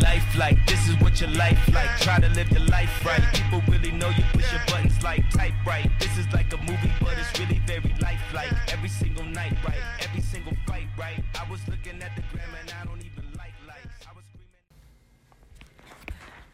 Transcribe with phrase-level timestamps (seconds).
[0.00, 1.90] Life like, this is what your life like.
[2.00, 3.22] Try to live your life right.
[3.34, 5.90] People really know you push your buttons like type right.
[6.00, 8.54] This is like a movie, but it's really very lifelike.
[8.72, 9.82] Every single night, right?
[10.00, 11.22] Every single fight, right?
[11.38, 14.06] I was looking at the gram and I don't even like lights.
[14.08, 14.24] I was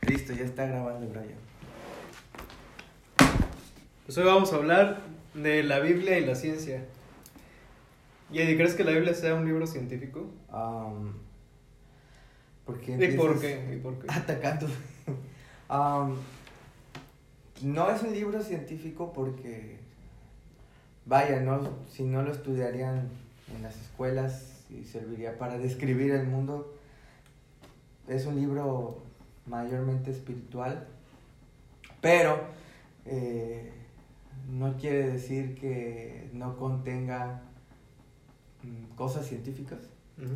[0.03, 0.19] screaming.
[0.19, 1.39] Listo, ya está grabando, Brian.
[4.05, 5.01] Pues hoy vamos a hablar
[5.35, 6.85] de la Biblia y la ciencia.
[8.33, 10.29] ¿Y Eddie, crees que la Biblia sea un libro científico?
[10.51, 11.28] Um,
[12.69, 13.75] ¿por qué ¿Y por qué?
[13.75, 14.07] ¿Y por qué?
[14.11, 14.67] Atacando.
[15.71, 16.17] Um,
[17.61, 19.77] no es un libro científico porque,
[21.05, 23.11] vaya, no, si no lo estudiarían
[23.55, 26.75] en las escuelas y serviría para describir el mundo.
[28.07, 29.03] Es un libro
[29.45, 30.87] mayormente espiritual,
[32.01, 32.41] pero
[33.05, 33.71] eh,
[34.51, 37.43] no quiere decir que no contenga
[38.63, 39.81] mm, cosas científicas.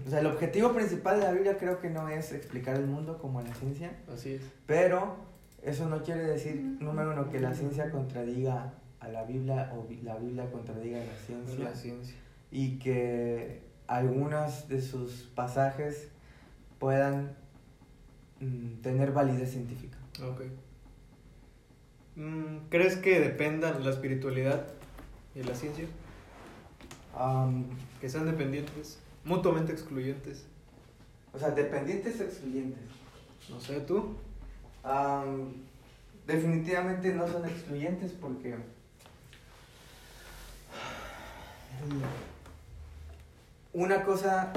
[0.07, 3.19] O sea, el objetivo principal de la Biblia creo que no es explicar el mundo
[3.19, 4.43] como en la ciencia, Así es.
[4.67, 5.17] pero
[5.63, 10.17] eso no quiere decir, número uno, que la ciencia contradiga a la Biblia o la
[10.19, 12.15] Biblia contradiga a la ciencia La ciencia.
[12.53, 16.09] y que algunos de sus pasajes
[16.79, 17.33] puedan
[18.41, 19.99] mm, tener validez científica.
[20.25, 20.43] Ok.
[22.15, 24.69] Mm, ¿Crees que dependan la espiritualidad
[25.35, 25.87] y la ciencia?
[28.01, 30.45] Que sean dependientes, mutuamente excluyentes.
[31.33, 32.83] o sea, dependientes o excluyentes.
[33.49, 34.17] No sé, tú.
[34.85, 35.53] Am,
[36.27, 38.57] definitivamente no son excluyentes porque
[43.73, 44.53] una cosa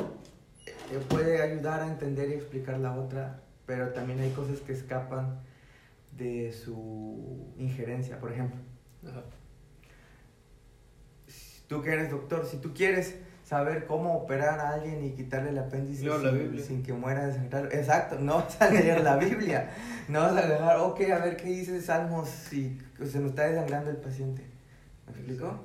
[1.10, 5.40] puede ayudar a entender y explicar la otra, pero también hay cosas que escapan
[6.18, 8.20] de su injerencia.
[8.20, 8.60] Por ejemplo,
[9.08, 9.24] Ajá.
[11.28, 15.52] si tú que eres doctor, si tú quieres saber cómo operar a alguien y quitarle
[15.52, 19.70] el apéndice sin, sin que muera desangrado, exacto, no vas a leer la Biblia,
[20.08, 23.92] no vas a dejar, ok, a ver qué dice Salmos si se me está desangrando
[23.92, 24.44] el paciente.
[25.06, 25.60] ¿Me explico?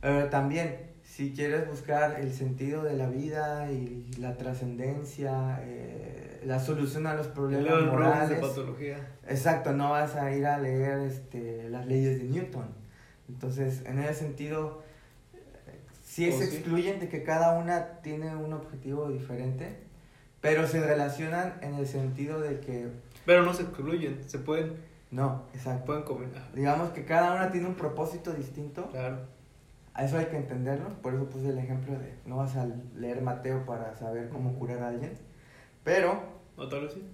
[0.00, 6.58] Pero también, si quieres buscar el sentido de la vida y la trascendencia, eh, la
[6.58, 8.96] solución a los problemas el Rose de morales, patología.
[9.28, 12.66] Exacto, no vas a ir a leer este, las leyes de Newton.
[13.28, 14.82] Entonces, en ese sentido,
[16.08, 19.76] sí es excluyente que cada una tiene un objetivo diferente,
[20.40, 22.88] pero se relacionan en el sentido de que,
[23.26, 24.72] Pero no se excluyen, se pueden,
[25.10, 25.84] no, exacto.
[25.84, 26.50] pueden combinar.
[26.54, 29.18] Digamos que cada una tiene un propósito distinto, Claro.
[29.92, 32.66] a eso hay que entenderlo, por eso puse el ejemplo de no vas a
[32.96, 35.12] leer Mateo para saber cómo curar a alguien,
[35.84, 36.22] pero
[36.56, 37.04] ¿O tal vez sí?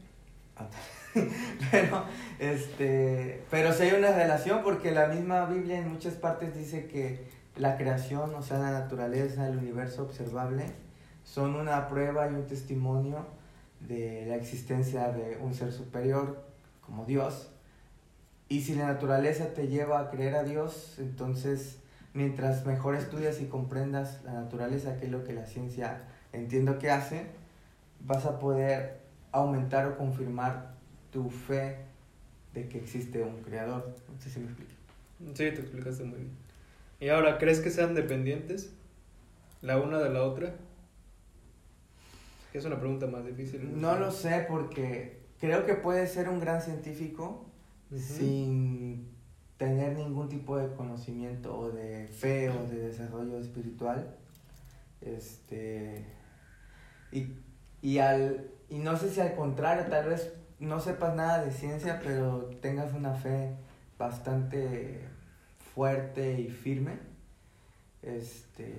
[1.72, 2.04] pero
[2.38, 7.26] este pero sí hay una relación porque la misma Biblia en muchas partes dice que
[7.56, 10.66] la creación o sea la naturaleza el universo observable
[11.24, 13.26] son una prueba y un testimonio
[13.80, 16.44] de la existencia de un ser superior
[16.80, 17.50] como Dios
[18.48, 21.78] y si la naturaleza te lleva a creer a Dios entonces
[22.12, 26.90] mientras mejor estudias y comprendas la naturaleza que es lo que la ciencia entiendo que
[26.90, 27.26] hace
[28.00, 29.00] vas a poder
[29.32, 30.74] aumentar o confirmar
[31.10, 31.78] tu fe
[32.52, 33.94] de que existe un creador.
[34.12, 34.72] No sé si me explico.
[35.28, 36.43] Sí, te explicaste muy bien.
[37.04, 38.72] ¿Y ahora crees que sean dependientes
[39.60, 40.54] la una de la otra?
[42.54, 43.78] Es una pregunta más difícil.
[43.78, 47.44] No lo sé porque creo que puede ser un gran científico
[47.94, 49.10] sin
[49.58, 54.16] tener ningún tipo de conocimiento o de fe o de desarrollo espiritual.
[55.02, 56.06] Este
[57.12, 57.34] y,
[57.82, 62.00] y al y no sé si al contrario, tal vez no sepas nada de ciencia,
[62.02, 63.54] pero tengas una fe
[63.98, 65.12] bastante
[65.74, 66.98] fuerte y firme.
[68.02, 68.72] Este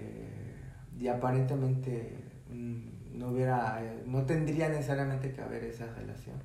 [1.00, 2.18] y aparentemente
[2.50, 6.38] mm, no hubiera eh, no tendría necesariamente que haber esa relación.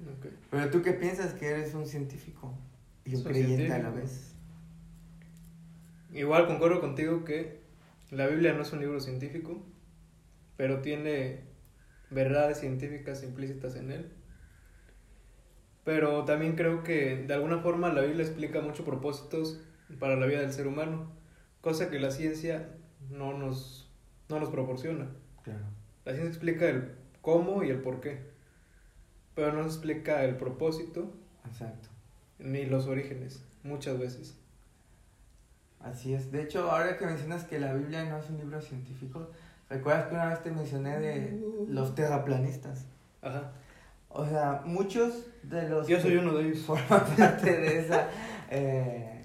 [0.00, 0.26] Ok.
[0.50, 2.54] Pero tú qué piensas que eres un científico
[3.04, 4.34] y un creyente a la vez.
[6.12, 7.62] Igual concuerdo contigo que
[8.10, 9.62] la Biblia no es un libro científico,
[10.56, 11.40] pero tiene
[12.10, 14.12] verdades científicas implícitas en él.
[15.84, 19.60] Pero también creo que de alguna forma la Biblia explica muchos propósitos
[19.98, 21.10] para la vida del ser humano,
[21.60, 22.68] cosa que la ciencia
[23.10, 23.90] no nos,
[24.28, 25.08] no nos proporciona.
[25.42, 25.64] Claro.
[26.04, 28.20] La ciencia explica el cómo y el por qué,
[29.34, 31.12] pero no explica el propósito
[31.46, 31.88] Exacto.
[32.38, 34.38] ni los orígenes, muchas veces.
[35.80, 36.30] Así es.
[36.30, 39.30] De hecho, ahora que mencionas que la Biblia no es un libro científico,
[39.68, 42.86] ¿recuerdas que una vez te mencioné de los terraplanistas?
[43.20, 43.52] Ajá.
[44.08, 46.60] O sea, muchos de los Yo soy uno de ellos.
[46.60, 48.08] forman parte de esa
[48.50, 49.22] eh,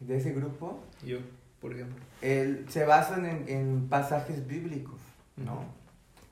[0.00, 1.18] de ese grupo Yo,
[1.60, 1.96] por ejemplo.
[2.22, 5.00] el- se basan en, en pasajes bíblicos,
[5.36, 5.76] ¿no?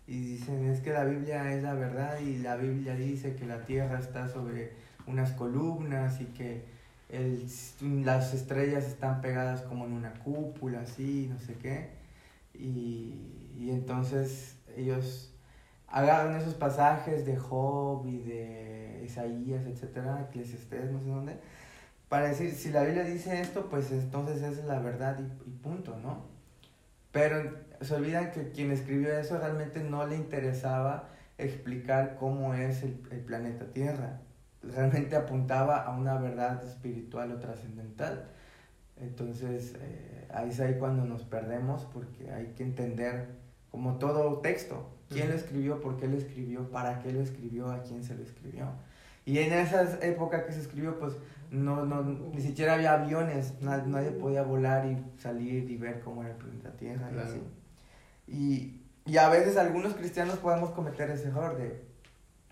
[0.08, 3.64] y dicen es que la Biblia es la verdad y la Biblia dice que la
[3.64, 4.70] tierra está sobre
[5.08, 6.62] unas columnas y que
[7.08, 7.44] el,
[8.04, 11.90] las estrellas están pegadas como en una cúpula, así, no sé qué.
[12.54, 13.14] Y,
[13.58, 15.32] y entonces ellos
[15.88, 21.36] agarran esos pasajes de Job y de Isaías, etcétera, Eclesiastés, no sé dónde,
[22.08, 25.52] para decir, si la Biblia dice esto, pues entonces esa es la verdad y, y
[25.54, 26.26] punto, ¿no?
[27.12, 31.08] Pero se olvidan que quien escribió eso realmente no le interesaba
[31.38, 34.20] explicar cómo es el, el planeta Tierra.
[34.62, 38.28] Realmente apuntaba a una verdad espiritual o trascendental.
[38.96, 43.28] Entonces, eh, ahí es ahí cuando nos perdemos porque hay que entender
[43.70, 47.82] como todo texto, quién lo escribió, por qué lo escribió, para qué lo escribió, a
[47.82, 48.68] quién se lo escribió.
[49.26, 51.14] Y en esa época que se escribió, pues
[51.50, 56.22] no, no, ni siquiera había aviones, nadie, nadie podía volar y salir y ver cómo
[56.22, 57.08] era el planeta Tierra.
[57.10, 57.28] Claro.
[57.28, 58.80] Y, así.
[59.06, 61.84] y, y a veces algunos cristianos podemos cometer ese error de,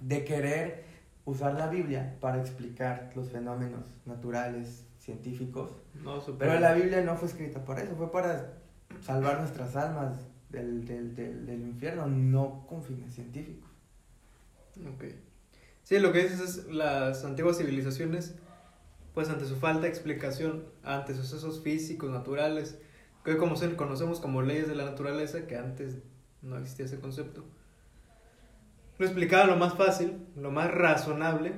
[0.01, 0.85] de querer
[1.25, 5.71] usar la Biblia para explicar los fenómenos naturales, científicos.
[6.03, 8.55] No, Pero la Biblia no fue escrita para eso, fue para
[9.01, 10.17] salvar nuestras almas
[10.51, 13.71] del, del, del, del infierno, no con fines científicos.
[14.93, 15.05] Ok.
[15.85, 18.35] Sí, lo que dices es las antiguas civilizaciones,
[19.15, 22.79] pues ante su falta de explicación, ante sucesos físicos, naturales,
[23.25, 25.99] que hoy como se- conocemos como leyes de la naturaleza, que antes
[26.43, 27.45] no existía ese concepto,
[28.99, 31.53] lo explicaban lo más fácil, lo más razonable,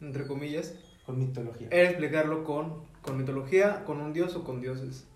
[0.00, 0.74] entre comillas,
[1.04, 5.06] Con mitología, era explicarlo con, con mitología, con un dios o con dioses.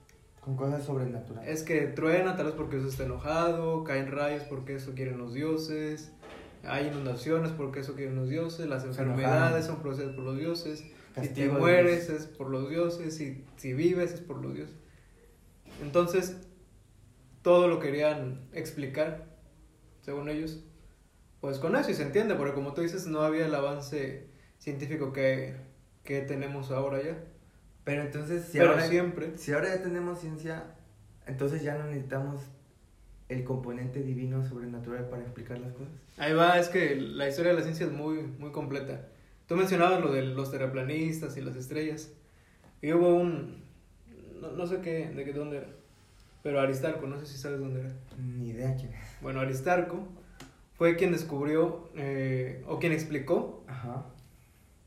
[0.40, 1.48] con cosas sobrenaturales.
[1.50, 5.34] Es que truena tal vez porque eso está enojado, caen rayos porque eso quieren los
[5.34, 6.12] dioses,
[6.64, 10.86] hay inundaciones porque eso quieren los dioses, las enfermedades son producidas por los dioses, si
[10.86, 14.76] te Castigo mueres es por los dioses, si, si vives es por los dioses.
[15.82, 16.36] Entonces,
[17.42, 19.26] todo lo querían explicar,
[20.02, 20.62] según ellos,
[21.40, 24.28] pues con eso y se entiende, porque como tú dices, no había el avance
[24.58, 25.56] científico que,
[26.04, 27.24] que tenemos ahora ya.
[27.84, 30.74] Pero entonces, si Pero ahora, siempre, si ahora ya tenemos ciencia,
[31.26, 32.42] entonces ya no necesitamos
[33.30, 35.92] el componente divino sobrenatural para explicar las cosas.
[36.18, 39.08] Ahí va, es que la historia de la ciencia es muy, muy completa.
[39.46, 42.12] Tú mencionabas lo de los terraplanistas y las estrellas.
[42.82, 43.62] Y hubo un.
[44.40, 45.68] No, no sé qué, de qué dónde era.
[46.42, 47.92] Pero Aristarco, no sé si sabes dónde era.
[48.18, 49.04] Ni idea quién es.
[49.20, 50.08] Bueno, Aristarco
[50.74, 54.06] fue quien descubrió eh, o quien explicó Ajá.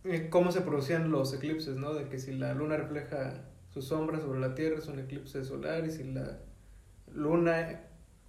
[0.03, 1.93] eh, cómo se producían los eclipses, ¿no?
[1.93, 5.85] De que si la luna refleja su sombra sobre la Tierra es un eclipse solar
[5.85, 6.39] y si la
[7.13, 7.81] luna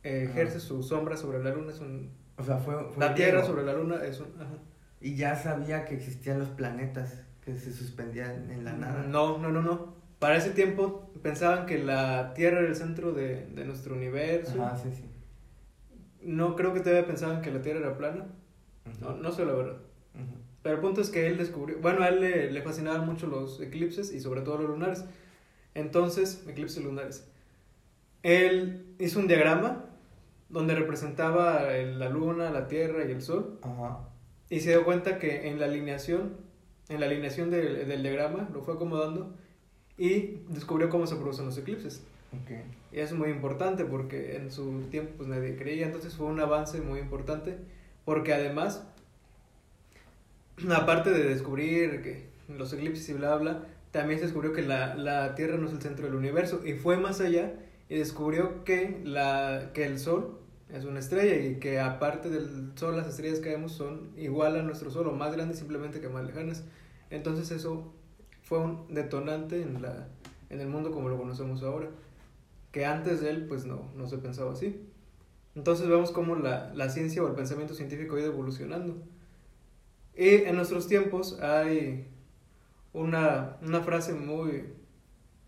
[0.04, 2.10] ejerce su sombra sobre la luna es un.
[2.36, 4.28] O sea, fue, fue La Tierra sobre la luna es un.
[4.40, 4.58] ajá.
[5.00, 9.02] Y ya sabía que existían los planetas que se suspendían en la nada.
[9.02, 9.94] No, no, no, no.
[10.18, 14.62] Para ese tiempo pensaban que la Tierra era el centro de, de nuestro universo.
[14.62, 15.04] Ajá, sí, sí.
[16.22, 18.26] No creo que todavía pensaban que la Tierra era plana.
[19.00, 19.76] No, no sé la verdad.
[20.62, 23.60] Pero el punto es que él descubrió, bueno, a él le, le fascinaban mucho los
[23.60, 25.04] eclipses y sobre todo los lunares.
[25.74, 27.28] Entonces, eclipses lunares.
[28.22, 29.84] Él hizo un diagrama
[30.54, 34.08] donde representaba la luna, la Tierra y el Sol Ajá.
[34.48, 36.36] y se dio cuenta que en la alineación,
[36.88, 39.34] en la alineación del, del diagrama, lo fue acomodando
[39.98, 42.04] y descubrió cómo se producen los eclipses.
[42.32, 42.52] Ok.
[42.92, 46.38] Y eso es muy importante porque en su tiempo pues nadie creía, entonces fue un
[46.38, 47.58] avance muy importante
[48.04, 48.86] porque además,
[50.70, 55.34] aparte de descubrir que los eclipses y bla bla, también se descubrió que la, la
[55.34, 57.54] Tierra no es el centro del universo y fue más allá
[57.88, 60.43] y descubrió que, la, que el Sol
[60.75, 64.62] es una estrella y que aparte del Sol las estrellas que vemos son igual a
[64.62, 66.64] nuestro Sol o más grandes simplemente que más lejanas.
[67.11, 67.93] Entonces eso
[68.43, 70.09] fue un detonante en, la,
[70.50, 71.90] en el mundo como lo conocemos ahora
[72.73, 74.85] que antes de él pues no, no se pensaba así.
[75.54, 78.97] Entonces vemos cómo la, la ciencia o el pensamiento científico ha ido evolucionando.
[80.16, 82.09] Y en nuestros tiempos hay
[82.93, 84.64] una, una frase muy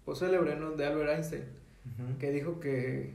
[0.04, 0.71] pues, célebre ¿no?
[0.73, 1.56] de Albert Einstein
[2.18, 3.14] que dijo que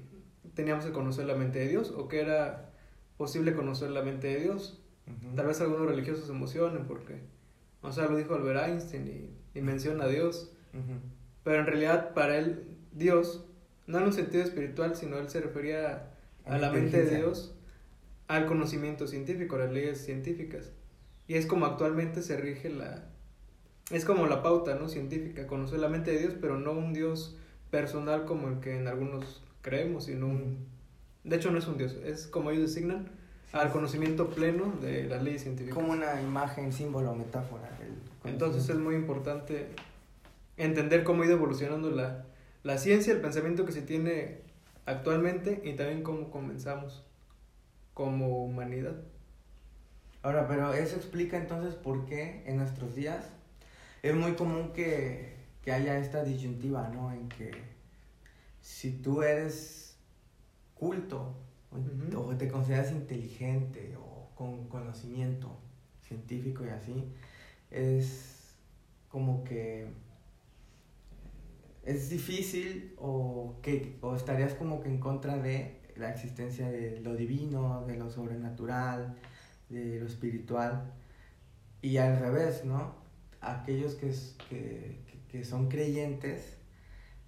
[0.53, 2.71] teníamos que conocer la mente de Dios o que era
[3.17, 4.77] posible conocer la mente de Dios.
[5.35, 7.19] Tal vez algunos religiosos se emocionen porque,
[7.81, 10.53] o sea, lo dijo Albert Einstein y, y menciona a Dios.
[10.73, 10.99] Ujú.
[11.43, 13.45] Pero en realidad para él Dios,
[13.87, 16.11] no en un sentido espiritual, sino él se refería
[16.45, 17.17] a, A la mente de.
[17.17, 17.55] Dios,
[18.27, 20.71] al conocimiento científico, a las leyes científicas.
[21.27, 23.09] Y es como actualmente se rige la...
[23.89, 24.87] Es como la pauta, ¿no?
[24.87, 27.37] Científica, conocer la mente de Dios, pero no un Dios
[27.69, 30.67] personal como el que en algunos creemos, sino un...
[31.23, 33.09] De hecho no es un Dios, es como ellos designan
[33.51, 35.75] al conocimiento pleno de las leyes científicas.
[35.75, 37.69] Como una imagen, símbolo, metáfora.
[38.23, 39.67] Entonces es muy importante
[40.57, 42.25] entender cómo ha ido evolucionando la,
[42.63, 44.39] la ciencia, el pensamiento que se tiene
[44.85, 47.03] actualmente y también cómo comenzamos.
[47.93, 48.95] como humanidad.
[50.23, 53.25] Ahora, pero eso explica entonces por qué en nuestros días
[54.01, 57.11] es muy común que, que haya esta disyuntiva, ¿no?
[57.11, 57.51] En que
[58.61, 59.97] si tú eres
[60.75, 61.35] culto
[62.15, 65.57] o, te consideras inteligente o con conocimiento
[66.01, 67.05] científico y así,
[67.71, 68.55] es
[69.09, 69.87] como que
[71.83, 77.15] es difícil o que o estarías como que en contra de la existencia de lo
[77.15, 79.15] divino, de lo sobrenatural,
[79.69, 80.91] de lo espiritual
[81.81, 82.95] y al revés, ¿no?
[83.41, 84.11] Aquellos que,
[84.49, 86.57] que- que son creyentes,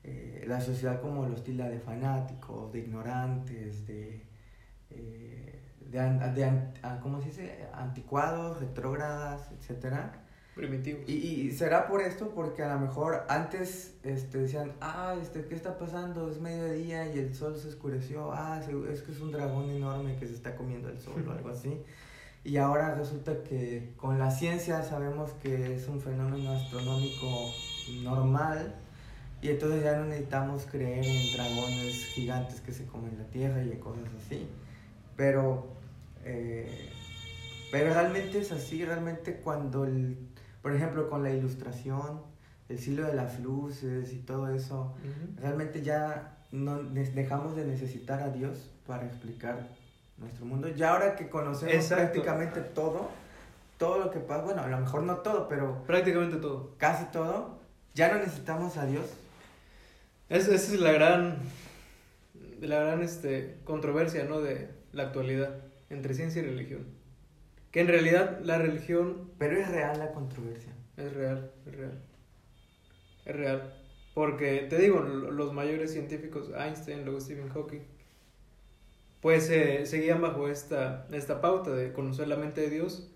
[0.04, 4.26] eh, la sociedad como los tilda de fanáticos, de ignorantes, de,
[4.90, 7.66] eh, de, an- de an- ah, ¿cómo se dice?
[7.74, 10.20] anticuados, retrógradas, etcétera.
[10.56, 11.02] Primitivos.
[11.08, 15.56] Y, y será por esto, porque a lo mejor antes este, decían, ah, este, ¿qué
[15.56, 16.30] está pasando?
[16.30, 20.28] Es mediodía y el sol se oscureció, ah, es que es un dragón enorme que
[20.28, 21.82] se está comiendo el sol o algo así.
[22.46, 27.50] Y ahora resulta que con la ciencia sabemos que es un fenómeno astronómico
[28.04, 28.76] normal
[29.44, 33.72] y entonces ya no necesitamos creer en dragones gigantes que se comen la Tierra y
[33.72, 34.48] en cosas así.
[35.18, 35.68] Pero,
[36.24, 36.90] eh,
[37.70, 40.18] pero realmente es así, realmente cuando el,
[40.62, 42.22] por ejemplo, con la ilustración,
[42.70, 44.96] el siglo de las luces y todo eso,
[45.36, 49.68] realmente ya no dejamos de necesitar a Dios para explicar
[50.18, 50.70] nuestro mundo.
[50.70, 52.04] Ya ahora que conocemos Exacto.
[52.04, 53.10] prácticamente todo,
[53.78, 56.72] todo lo que pasa, bueno, a lo mejor no todo, pero Prácticamente todo.
[56.78, 57.58] casi todo,
[57.94, 59.06] ya no necesitamos a Dios.
[60.34, 61.38] Es- esa es la gran,
[62.60, 64.42] la gran este, controversia ¿no?
[64.42, 65.58] de la actualidad
[65.90, 66.86] entre ciencia y religión.
[67.72, 70.74] Que en realidad la religión Pero es real la controversia.
[70.98, 72.02] es real, es real.
[73.26, 73.74] Es real.
[74.14, 77.82] Porque te digo, lo- los mayores científicos, Einstein, luego Stephen Hawking,
[79.22, 83.10] pues eh, seguían bajo esta, esta pauta de conocer la mente de Dios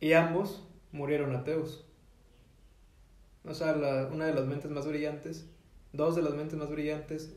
[0.00, 1.84] y ambos murieron ateos.
[3.44, 5.46] O sea, la- una de las mentes más brillantes,
[5.94, 7.34] dos de las mentes más brillantes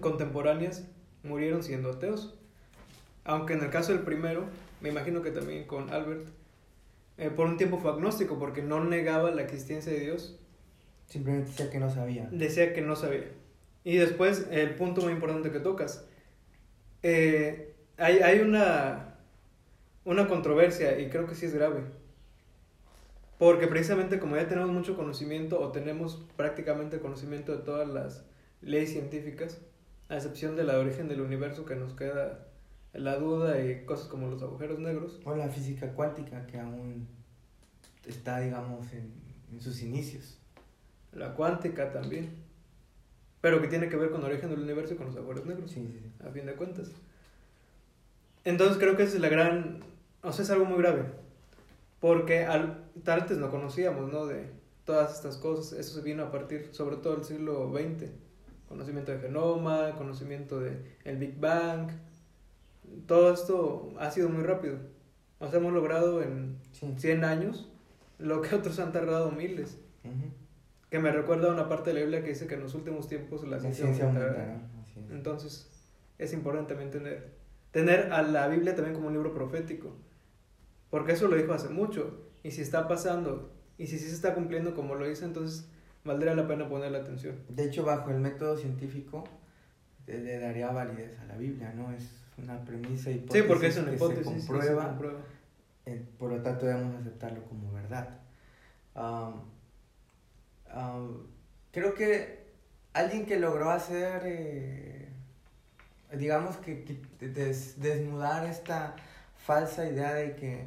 [0.00, 0.86] contemporáneas
[1.22, 2.34] murieron siendo ateos.
[3.24, 4.44] Aunque en el caso del primero,
[4.80, 6.28] me imagino que también con Albert,
[7.16, 10.38] eh, por un tiempo fue agnóstico porque no negaba la existencia de Dios,
[11.06, 12.28] Simplemente decía que no sabía.
[12.30, 13.30] decía que no sabía.
[13.82, 16.06] Y después, el punto muy importante que tocas,
[17.02, 19.16] eh, hay, hay una,
[20.04, 21.80] una controversia y creo que sí es grave.
[23.38, 28.24] Porque precisamente como ya tenemos mucho conocimiento o tenemos prácticamente conocimiento de todas las
[28.60, 29.60] leyes científicas,
[30.08, 32.46] a excepción de la origen del universo que nos queda
[32.92, 37.06] la duda y cosas como los agujeros negros, O la física cuántica que aún
[38.06, 39.12] está, digamos, en,
[39.52, 40.38] en sus inicios.
[41.12, 42.30] la cuántica también,
[43.40, 45.70] pero que tiene que ver con el origen del universo y con los agujeros negros.
[45.70, 46.12] Sí, sí, sí.
[46.26, 46.90] a fin de cuentas.
[48.44, 49.80] Entonces creo que es la gran,
[50.22, 51.04] o sea, es algo muy grave,
[52.00, 54.26] porque al, antes no conocíamos, ¿no?
[54.26, 54.50] De
[54.84, 58.10] todas estas cosas, eso se vino a partir sobre todo del siglo XX,
[58.68, 61.90] conocimiento de genoma, conocimiento de el Big Bang,
[63.06, 64.76] todo esto ha sido muy rápido,
[65.38, 66.92] o sea, hemos logrado en Sí.
[66.96, 67.70] 100 años
[68.18, 70.30] lo que otros han tardado miles, Ujú.
[70.90, 73.08] que me recuerda a una parte de la Biblia que dice que en los últimos
[73.08, 74.60] tiempos la, La ciencia, ciencia aumentará.
[75.10, 75.70] Entonces,
[76.18, 77.30] es importante también tener,
[77.70, 79.92] tener a la Biblia también como un libro profético.
[80.90, 82.18] Porque eso lo dijo hace mucho.
[82.42, 85.68] Y si está pasando, y si sí se está cumpliendo como lo dice, entonces
[86.04, 87.36] valdría la pena ponerle atención.
[87.48, 89.24] De hecho, bajo el método científico,
[90.06, 91.92] le, daría validez a la Biblia, ¿no?
[91.92, 94.24] Es una premisa Sí, hipótesis porque es una que hipótesis.
[94.26, 94.96] se y se comprueba,
[95.86, 98.08] eh, por lo tanto debemos aceptarlo como verdad.
[98.94, 99.42] Am,
[100.70, 101.26] am,
[101.72, 102.46] creo que
[102.92, 105.08] alguien que logró hacer, eh,
[106.16, 108.96] digamos que, que des- desnudar esta
[109.36, 110.66] falsa idea de que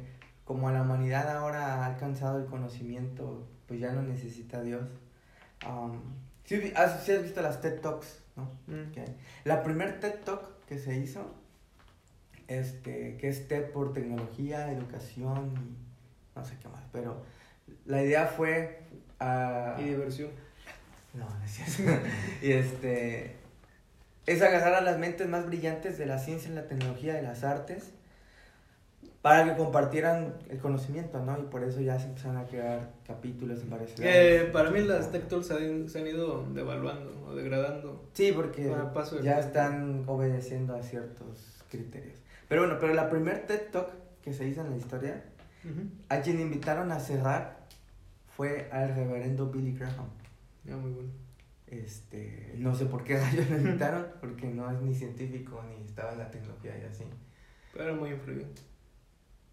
[0.52, 4.82] como la humanidad ahora ha alcanzado el conocimiento, pues ya no necesita a Dios.
[5.66, 5.98] Um,
[6.44, 8.44] sí, has, sí has visto las TED Talks, ¿no?
[8.66, 8.92] Mm.
[9.44, 11.34] La primer TED Talk que se hizo,
[12.48, 17.22] este, que es TED por tecnología, educación y no sé qué más, pero
[17.86, 18.82] la idea fue...
[19.20, 20.30] ah, Y diversión.
[21.14, 22.06] no, no es cierto.
[22.42, 23.36] y este.
[24.26, 27.92] Es agarrar a las mentes más brillantes de la ciencia, la tecnología, de las artes,
[29.22, 31.38] para que compartieran el conocimiento, ¿no?
[31.38, 35.12] Y por eso ya se empezaron a crear capítulos en varias Eh, para mí las
[35.12, 38.04] tech talks se han, se han ido devaluando o degradando.
[38.14, 39.40] Sí, porque paso ya tiempo.
[39.40, 42.18] están obedeciendo a ciertos criterios.
[42.48, 43.88] Pero bueno, pero la primer TED Talk
[44.22, 45.22] que se hizo en la historia,
[45.64, 45.86] Ujú.
[46.08, 47.58] a quien invitaron a cerrar
[48.36, 50.08] fue al reverendo Billy Graham.
[50.64, 51.10] Ya, muy bueno.
[51.68, 56.12] Este, no sé por qué rayos lo invitaron, porque no es ni científico ni estaba
[56.12, 57.04] en la tecnología y así.
[57.72, 58.60] Pero muy influyente.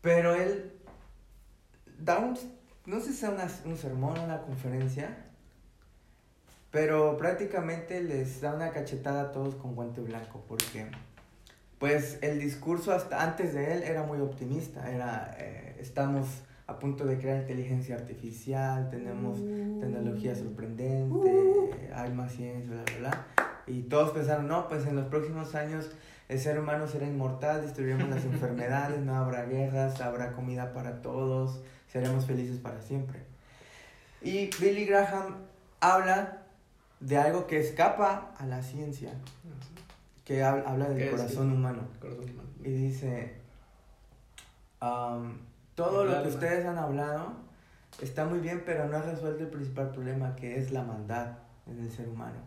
[0.01, 0.71] Pero él
[1.99, 2.37] da un,
[2.85, 5.25] no sé si sea una- un sermón, una conferencia,
[6.71, 10.87] pero prácticamente les da una cachetada a todos con guante blanco, porque
[11.79, 16.27] pues el discurso hasta antes de él era muy optimista, era eh, estamos
[16.67, 23.25] a punto de crear inteligencia artificial, tenemos tecnología sorprendente, hay más ciencia, bla, bla, bla.
[23.65, 25.89] Y todos pensaron, no, pues en los próximos años
[26.29, 31.59] el ser humano será inmortal, destruiremos las enfermedades, no habrá guerras, habrá comida para todos,
[31.91, 33.23] seremos felices para siempre.
[34.21, 35.35] Y Billy Graham
[35.81, 36.43] habla
[37.01, 39.11] de algo que escapa a la ciencia,
[40.25, 41.81] que hab- habla ¿Qué del corazón humano.
[41.99, 42.49] Corazón humano.
[42.63, 43.35] Y dice,
[44.79, 45.39] am,
[45.75, 47.33] todo lo que ustedes han hablado
[48.01, 51.79] está muy bien, pero no ha resuelto el principal problema, que es la maldad en
[51.79, 52.37] el ser humano.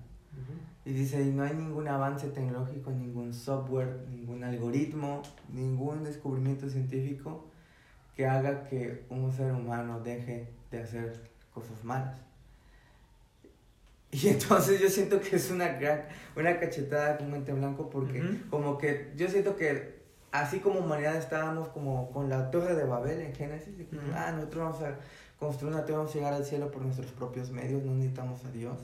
[0.84, 5.22] Y dice, y no hay ningún avance tecnológico, ningún software, ningún algoritmo,
[5.52, 7.46] ningún descubrimiento científico
[8.16, 11.20] que haga que un ser humano deje de hacer
[11.54, 12.18] cosas malas.
[14.10, 16.02] Y entonces yo siento que es una gran,
[16.36, 21.68] una cachetada con mente blanco porque como que yo siento que así como humanidad estábamos
[21.68, 24.12] como con la torre de Babel en Génesis, y como, Ujú.
[24.16, 24.98] ah, nosotros vamos a
[25.38, 28.50] construir una torre, vamos a llegar al cielo por nuestros propios medios, no necesitamos a
[28.50, 28.78] Dios.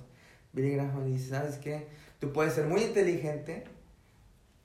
[0.53, 1.87] Billy Graham dice, ¿sabes qué?
[2.21, 3.65] Tú puedes ser muy inteligente,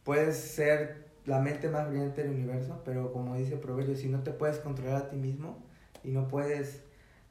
[0.03, 4.31] puedes ser la mente más brillante del universo, pero como dice Proverbio, si no te
[4.31, 5.63] puedes controlar a ti mismo
[6.03, 6.81] y no puedes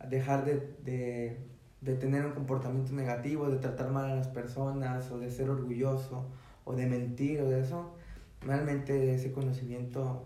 [0.08, 1.36] dejar de, de,
[1.80, 6.26] de tener un comportamiento negativo, de tratar mal a las personas, o de ser orgulloso,
[6.64, 7.94] o de mentir, o de eso,
[8.40, 10.24] realmente ese conocimiento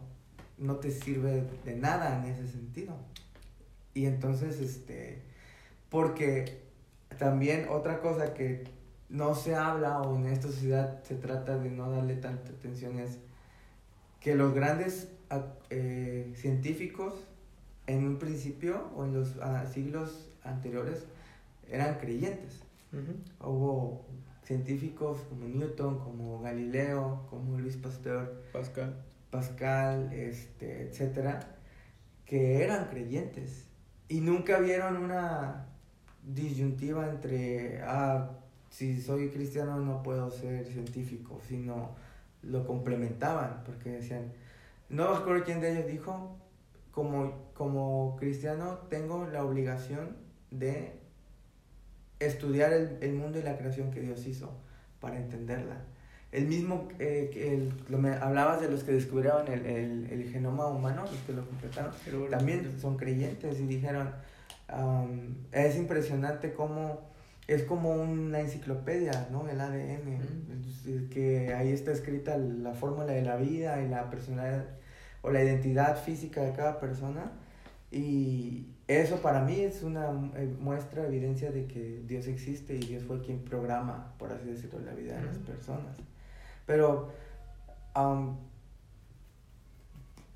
[0.58, 2.94] no te sirve de nada en ese sentido.
[3.94, 5.22] Y entonces, este,
[5.88, 6.65] porque
[7.18, 8.64] también otra cosa que
[9.08, 13.18] no se habla o en esta sociedad se trata de no darle tanta atención es
[14.20, 17.14] que los grandes ah, eh, científicos
[17.86, 21.04] en un principio o en los ah, siglos anteriores
[21.70, 22.60] eran creyentes.
[23.40, 24.06] Hubo
[24.42, 28.96] científicos como Newton, como Galileo, como Luis Pasteur, Pascal.
[29.30, 31.40] Pascal, este, etcétera,
[32.24, 33.66] que eran creyentes
[34.08, 35.66] y nunca vieron una
[36.26, 38.30] disyuntiva entre, ah,
[38.68, 41.90] si soy cristiano no puedo ser científico, sino
[42.42, 44.32] lo complementaban, porque decían,
[44.88, 46.36] no me acuerdo quién de ellos dijo,
[46.90, 50.16] como, como cristiano tengo la obligación
[50.50, 50.92] de
[52.18, 54.50] estudiar el, el mundo y la creación que Dios hizo
[55.00, 55.82] para entenderla.
[56.32, 60.30] El mismo, eh, que el, lo me, hablabas de los que descubrieron el, el, el
[60.30, 61.92] genoma humano, los que lo completaron,
[62.30, 64.10] también son creyentes y dijeron,
[64.68, 67.00] am, es impresionante cómo
[67.46, 69.48] es como una enciclopedia, ¿no?
[69.48, 71.08] El ADN, Ujú.
[71.10, 74.64] que ahí está escrita la fórmula de la vida y la personalidad
[75.22, 77.30] o la identidad física de cada persona
[77.90, 83.04] y eso para mí es una eh, muestra, evidencia de que Dios existe y Dios
[83.04, 85.96] fue quien programa, por así decirlo, la vida de las personas.
[86.66, 87.10] Pero
[87.94, 88.36] am,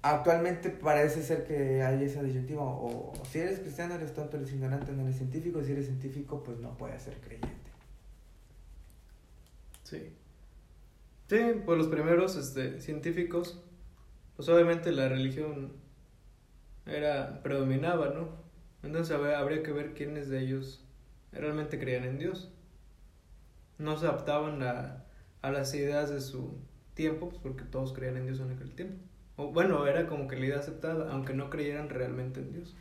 [0.02, 4.92] actualmente parece ser que hay esa disyuntiva, o, si eres cristiano eres tonto, eres ignorante,
[4.92, 7.48] no eres científico, si eres científico pues no puedes ser creyente.
[9.84, 10.12] Sí.
[11.28, 13.62] Sí, pues los primeros este, científicos,
[14.36, 15.72] pues obviamente la religión
[16.86, 18.28] era predominaba, ¿no?
[18.82, 20.84] Entonces habría, habría que ver quiénes de ellos
[21.32, 22.50] realmente creían en Dios.
[23.78, 25.04] No se adaptaban a,
[25.42, 26.58] a las ideas de su
[26.94, 29.09] tiempo, pues porque todos creían en Dios en aquel tiempo.
[29.40, 32.76] O bueno, era como que la idea aceptada, aunque no creyeran realmente en Dios.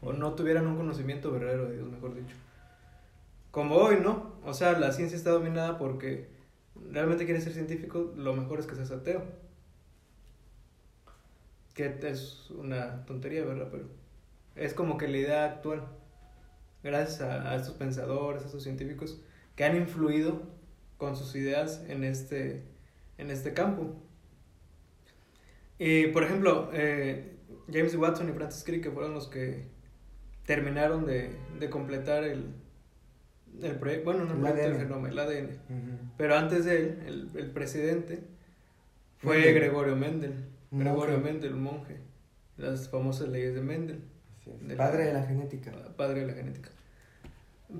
[0.00, 2.36] O no tuvieran un conocimiento verdadero de Dios, mejor dicho.
[3.50, 4.34] Como hoy, ¿no?
[4.44, 6.28] O sea, la ciencia está dominada porque
[6.92, 9.24] realmente quieres ser científico, lo mejor es que seas ateo.
[11.74, 13.66] Que es una tontería, ¿verdad?
[13.72, 13.86] Pero
[14.54, 15.82] es como que la idea actual.
[16.84, 19.20] Gracias a, a estos pensadores, a estos científicos
[19.56, 20.42] que han influido
[20.96, 22.62] con sus ideas en este,
[23.18, 23.96] en este campo.
[25.78, 27.36] Y, por ejemplo, eh,
[27.72, 29.66] James Watson y Francis Crick, que fueron los que
[30.44, 32.46] terminaron de, de completar el,
[33.62, 34.78] el proyecto, bueno, no el El proyecto del ADN.
[34.80, 35.58] genoma, el ADN.
[36.16, 38.22] Pero antes de él, el, el presidente
[39.18, 39.54] fue Mendel.
[39.54, 40.34] Gregorio Mendel.
[40.70, 41.18] Gregorio.
[41.18, 42.00] Mendel, un monje.
[42.56, 44.02] Las famosas leyes de Mendel,
[44.76, 45.72] Padre de la genética.
[45.96, 46.70] padre de la genética.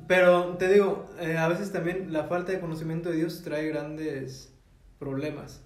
[0.07, 4.53] Pero te digo, eh, a veces también la falta de conocimiento de Dios trae grandes
[4.99, 5.63] problemas,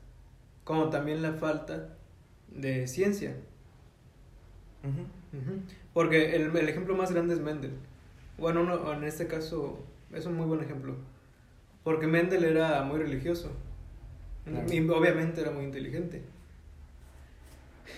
[0.65, 1.99] como también la falta
[2.57, 3.35] de ciencia.
[5.93, 7.73] Porque el, el ejemplo más grande es Mendel.
[8.39, 9.79] Bueno, no, en este caso
[10.13, 10.97] es un muy buen ejemplo.
[11.85, 13.51] Porque Mendel era muy religioso.
[14.45, 14.73] Claro.
[14.73, 16.23] Y obviamente era muy inteligente.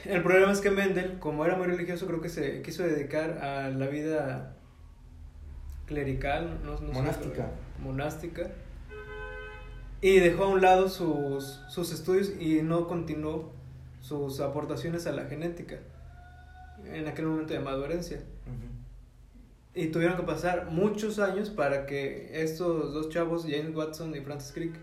[0.05, 3.71] El problema es que Mendel, como era muy religioso, creo que se quiso dedicar a
[3.71, 4.57] la vida
[5.87, 7.51] clerical, no, no sé, Monástica.
[7.83, 8.51] monástica.
[10.01, 13.54] Y dejó a un lado sus, sus estudios y no continuó
[14.05, 15.79] sus aportaciones a la genética
[16.93, 18.21] en aquel momento llamado herencia.
[19.75, 24.53] Y tuvieron que pasar muchos años para que estos dos chavos, James Watson y Francis
[24.53, 24.75] Crick,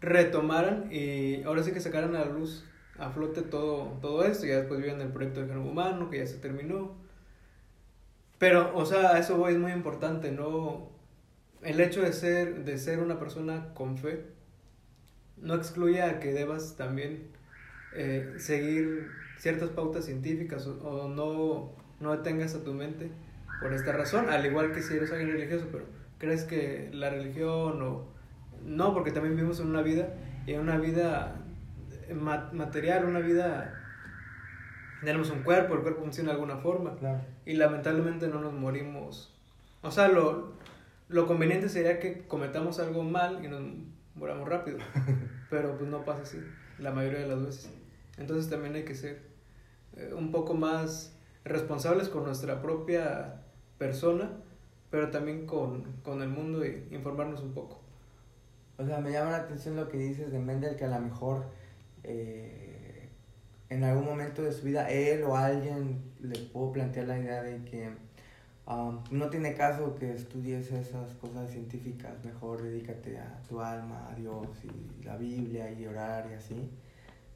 [0.00, 2.64] retomaran y ahora sí que sacaran a la luz,
[2.98, 4.46] a flote todo, todo esto.
[4.46, 6.94] Ya después vieron el proyecto del genoma humano, que ya se terminó.
[8.38, 10.88] Pero, o sea, eso voy, es muy importante, ¿no?
[11.62, 14.24] El hecho de ser, de ser una persona con fe
[15.36, 17.32] no excluye a que debas también
[17.94, 23.10] eh, seguir ciertas pautas científicas o, o no, no detengas a tu mente
[23.60, 25.84] por esta razón, al igual que si eres alguien religioso, pero
[26.18, 28.12] crees que la religión o...
[28.64, 30.14] No, porque también vivimos en una vida,
[30.46, 31.36] en una vida
[32.14, 33.78] ma- material, una vida...
[35.04, 37.20] Tenemos un cuerpo, el cuerpo funciona de alguna forma, Claro.
[37.44, 39.36] y lamentablemente no nos morimos.
[39.82, 40.52] O sea, lo,
[41.08, 43.62] lo conveniente sería que cometamos algo mal y nos
[44.14, 44.78] muramos rápido,
[45.50, 46.38] pero pues no pasa así,
[46.78, 47.72] la mayoría de las veces.
[48.18, 49.22] Entonces también hay que ser
[49.96, 53.42] eh, un poco más responsables con nuestra propia
[53.78, 54.30] persona,
[54.90, 57.80] pero también con, con el mundo y informarnos un poco.
[58.78, 61.44] O sea, me llama la atención lo que dices de Mendel, que a lo mejor
[62.04, 63.08] eh,
[63.68, 67.64] en algún momento de su vida él o alguien le pudo plantear la idea de
[67.64, 67.90] que
[68.66, 74.14] um, no tiene caso que estudies esas cosas científicas, mejor dedícate a tu alma, a
[74.14, 76.70] Dios y la Biblia y orar y así.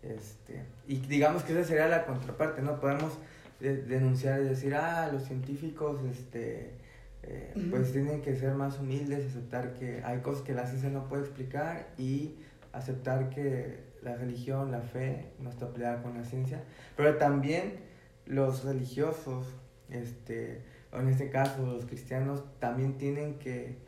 [0.09, 2.79] Este, y digamos que esa sería la contraparte, ¿no?
[2.81, 3.19] Podemos
[3.61, 6.75] de- denunciar y decir, ah, los científicos, este,
[7.23, 11.09] eh, pues tienen que ser más humildes, aceptar que hay cosas que la ciencia no
[11.09, 12.37] puede explicar y
[12.73, 16.63] aceptar que la religión, la fe no está peleada con la ciencia,
[16.97, 17.81] pero también
[18.27, 19.47] los religiosos,
[19.91, 23.79] este, o en este caso los cristianos, también tienen que,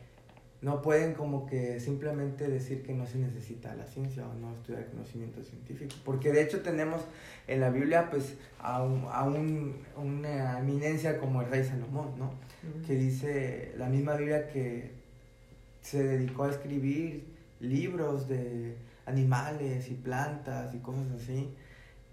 [0.60, 4.86] no pueden como que simplemente decir que no se necesita la ciencia o no estudiar
[4.86, 7.00] conocimiento científico, porque de hecho tenemos
[7.46, 12.32] en la Biblia pues a, un- a un- una eminencia como el rey Salomón, ¿no?
[12.86, 14.90] que dice la misma Biblia que
[15.80, 17.24] se dedicó a escribir
[17.60, 21.48] libros de animales y plantas y cosas así.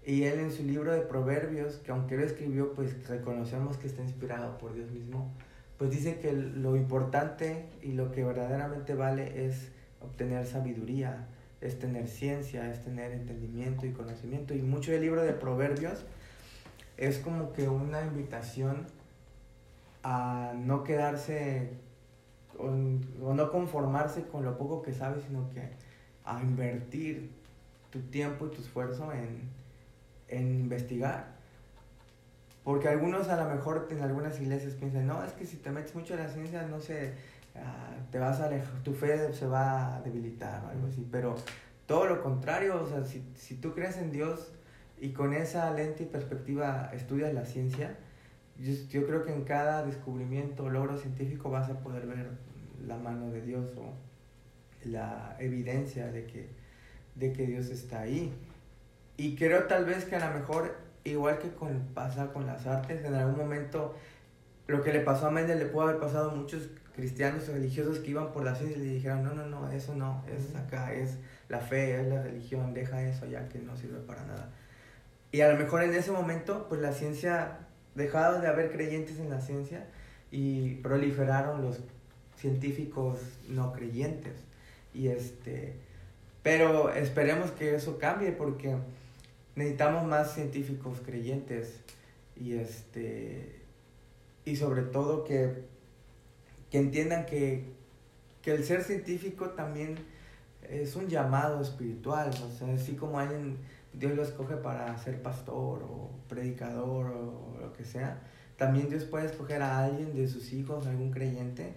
[0.04, 4.02] Y él en su libro de Proverbios, que aunque lo escribió, pues reconocemos que está
[4.02, 5.32] inspirado por Dios mismo,
[5.78, 11.26] pues dice que lo importante y lo que verdaderamente vale es obtener sabiduría,
[11.60, 14.54] es tener ciencia, es tener entendimiento y conocimiento.
[14.54, 16.04] Y mucho del libro de Proverbios
[16.96, 18.86] es como que una invitación
[20.02, 21.70] a no quedarse
[22.58, 25.68] o, no conformarse con lo poco que sabes, sino que
[26.24, 27.30] a invertir
[27.90, 29.42] tu tiempo y tu esfuerzo en,
[30.28, 31.35] en investigar.
[32.66, 35.94] Porque algunos a lo mejor en algunas iglesias piensan, no, es que si te metes
[35.94, 37.12] mucho en la ciencia, no sé,
[37.54, 41.06] ah, te vas a alejar, tu fe se va a debilitar o algo así.
[41.08, 41.36] Pero
[41.86, 44.50] todo lo contrario, o sea, si, si tú crees en Dios
[45.00, 47.96] y con esa lente y perspectiva estudias la ciencia,
[48.58, 52.30] yo, yo creo que en cada descubrimiento o logro científico vas a poder ver
[52.84, 53.92] la mano de Dios o
[54.82, 56.48] la evidencia de que,
[57.14, 58.32] de que Dios está ahí.
[59.16, 63.04] Y creo tal vez que a lo mejor, igual que con, pasa con las artes,
[63.04, 63.94] en algún momento
[64.66, 67.98] lo que le pasó a Mendel le pudo haber pasado a muchos cristianos o religiosos
[68.00, 70.92] que iban por la ciencia y le dijeron, no, no, no, eso no, es acá,
[70.92, 74.50] es la fe, es la religión, deja eso ya que no sirve para nada.
[75.30, 77.58] Y a lo mejor en ese momento, pues la ciencia,
[77.94, 79.86] dejaron de haber creyentes en la ciencia
[80.30, 81.80] y proliferaron los
[82.36, 84.44] científicos no creyentes.
[84.94, 85.76] Y este,
[86.42, 88.76] pero esperemos que eso cambie porque
[89.56, 91.80] necesitamos más científicos creyentes
[92.36, 93.66] y este
[94.46, 95.64] y sobre todo que,
[96.70, 97.64] que entiendan que,
[98.42, 99.96] que el ser científico también
[100.62, 103.58] es un llamado espiritual, o sea, así como alguien,
[103.92, 108.22] Dios lo escoge para ser pastor o predicador o lo que sea,
[108.56, 111.74] también Dios puede escoger a alguien de sus hijos, algún creyente,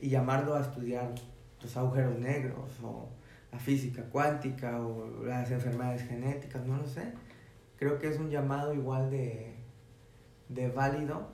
[0.00, 1.14] y llamarlo a estudiar
[1.62, 3.08] los agujeros negros o
[3.52, 7.12] la física cuántica o las enfermedades genéticas, no lo sé.
[7.78, 9.54] Creo que es un llamado igual de,
[10.48, 11.28] de válido,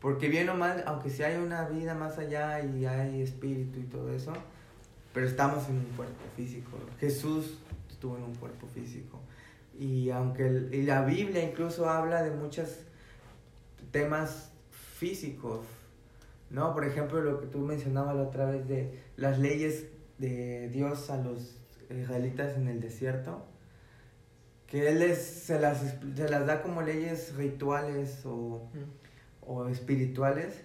[0.00, 3.84] porque bien o mal, aunque si hay una vida más allá y hay espíritu y
[3.84, 4.32] todo eso,
[5.12, 6.78] pero estamos en un cuerpo físico.
[6.98, 7.58] Jesús
[7.90, 9.20] estuvo en un cuerpo físico.
[9.78, 12.78] Y aunque el- y la Biblia incluso habla de muchos
[13.90, 15.66] temas físicos,
[16.50, 16.72] ¿no?
[16.74, 19.86] Por ejemplo, lo que tú mencionabas la otra vez de las leyes
[20.22, 21.56] de Dios a los
[21.90, 23.44] israelitas en el desierto,
[24.66, 28.70] que él les, se, las, se las da como leyes rituales o,
[29.42, 30.62] o espirituales,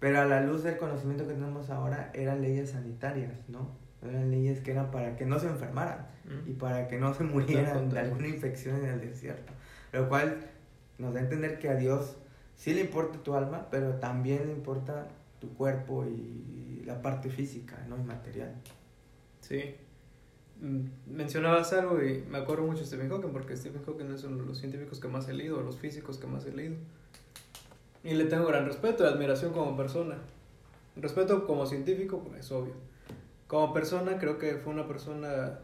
[0.00, 3.70] pero a la luz del conocimiento que tenemos ahora eran leyes sanitarias, ¿no?
[4.02, 6.06] Eran leyes que eran para que no se enfermaran
[6.46, 9.52] y para que no se murieran de alguna infección en el desierto.
[9.92, 10.38] Lo cual
[10.98, 12.16] nos da a entender que a Dios
[12.56, 17.76] sí le importa tu alma, pero también le importa tu cuerpo y la parte física,
[17.88, 17.96] ¿no?
[17.96, 18.54] Y material.
[19.46, 19.76] Sí.
[20.60, 24.38] Mm, Mencionabas algo y me acuerdo mucho de Stephen Hawking porque Stephen Hawking es uno
[24.38, 26.76] de los científicos que más he leído, los físicos que más he leído.
[28.02, 30.16] Y le tengo gran respeto y admiración como persona.
[30.96, 32.72] Respeto como científico, pues es obvio.
[33.46, 35.60] Como persona, creo que fue una persona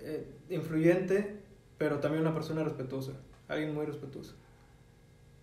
[0.00, 1.36] eh, influyente,
[1.76, 3.12] pero también una persona respetuosa.
[3.46, 4.34] Alguien muy respetuoso.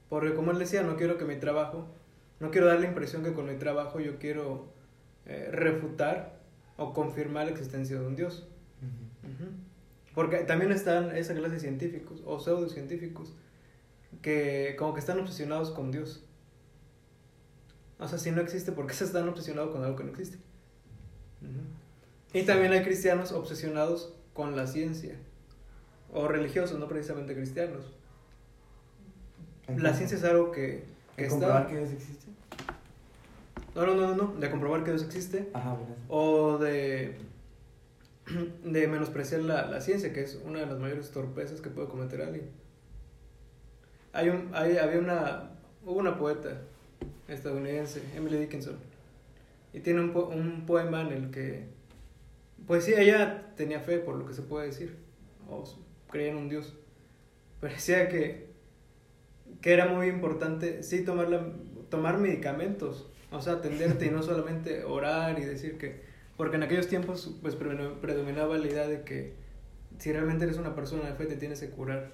[0.09, 1.85] Porque como él decía, no quiero que mi trabajo,
[2.39, 4.65] no quiero dar la impresión que con mi trabajo yo quiero
[5.25, 6.34] eh, refutar
[6.77, 8.47] o confirmar la existencia de un Dios.
[10.13, 13.33] Porque también están esa clase de científicos o pseudocientíficos
[14.21, 16.23] que como que están obsesionados con Dios.
[17.99, 20.37] O sea, si no existe, ¿por qué se están obsesionados con algo que no existe?
[22.33, 25.15] Y también hay cristianos obsesionados con la ciencia.
[26.13, 27.93] O religiosos, no precisamente cristianos.
[29.67, 30.85] La ciencia es algo que,
[31.15, 31.39] que ¿De está...
[31.39, 32.24] comprobar que Dios existe?
[33.75, 35.49] No, no, no, no, no, de comprobar que Dios existe.
[35.53, 35.77] Ajá.
[36.07, 37.15] O de,
[38.63, 42.21] de menospreciar la, la ciencia, que es una de las mayores torpezas que puede cometer
[42.21, 42.49] alguien.
[44.13, 45.51] Hay un, hay, había una,
[45.85, 46.61] hubo una poeta
[47.27, 48.77] estadounidense, Emily Dickinson,
[49.73, 51.65] y tiene un, po- un poema en el que,
[52.65, 54.95] pues sí, ella tenía fe, por lo que se puede decir,
[55.49, 55.65] o
[56.09, 56.75] creía en un Dios,
[57.59, 58.47] pero decía que,
[59.59, 61.45] que era muy importante, sí, tomar, la,
[61.89, 66.01] tomar medicamentos, o sea, atenderte y no solamente orar y decir que,
[66.37, 69.33] porque en aquellos tiempos pues pre- predominaba la idea de que
[69.99, 72.13] si realmente eres una persona de fe te tienes que curar,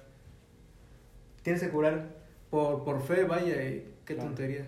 [1.42, 2.16] tienes que curar
[2.50, 4.28] por, por fe, vaya, y qué Claro.
[4.30, 4.66] tontería,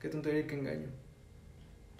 [0.00, 0.88] qué tontería y qué engaño.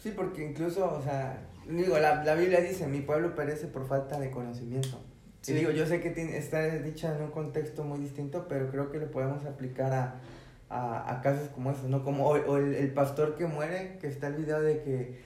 [0.03, 4.21] Sí, porque incluso, o sea, digo, la, la Biblia dice, mi pueblo perece por falta
[4.21, 5.01] de conocimiento.
[5.41, 5.53] Sí.
[5.53, 8.91] Y digo, yo sé que tiene, está dicha en un contexto muy distinto, pero creo
[8.91, 10.21] que lo podemos aplicar a,
[10.69, 12.05] a, a casos como esos, ¿no?
[12.05, 15.21] Como o, o el, el pastor que muere, que está el video de que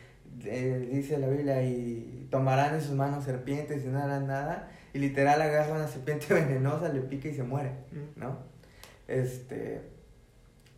[0.44, 4.98] eh, dice la Biblia y tomarán en sus manos serpientes y no harán nada, y
[4.98, 7.72] literal agarra una serpiente venenosa, le pica y se muere.
[8.16, 8.38] ¿no?
[9.09, 9.83] Este,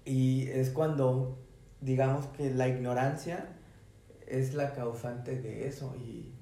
[0.04, 1.38] y es cuando,
[1.80, 3.46] digamos que la ignorancia
[4.26, 6.32] es la causante de eso y,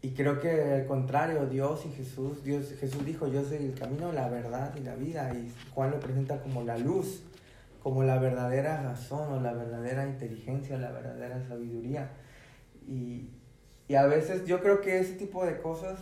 [0.00, 4.12] y creo que al contrario, Dios y Jesús, Dios, Jesús dijo, yo soy el camino,
[4.12, 7.24] la verdad y la vida y Juan lo presenta como la luz,
[7.84, 12.10] como la verdadera razón o la verdadera inteligencia, la verdadera sabiduría
[12.88, 13.28] y,
[13.88, 15.98] y a veces yo creo que ese tipo de cosas,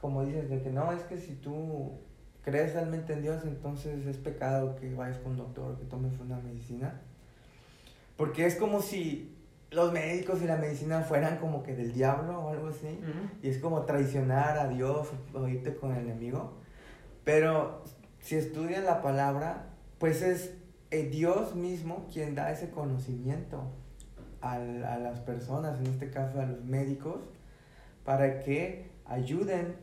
[0.00, 1.92] como dices, de que no, es que si tú
[2.42, 6.38] crees realmente en Dios, entonces es pecado que vayas con un doctor, que tomes una
[6.38, 7.00] medicina.
[8.16, 9.34] Porque es como si
[9.70, 13.00] los médicos y la medicina fueran como que del diablo o algo así.
[13.42, 16.52] Y es como traicionar a Dios o irte con el enemigo.
[17.24, 17.82] Pero
[18.20, 20.52] si estudias la palabra, pues es
[20.94, 23.62] eh, Dios mismo quien da ese conocimiento
[24.40, 27.20] al- a las personas, en este caso a los médicos,
[28.04, 29.76] para que ayuden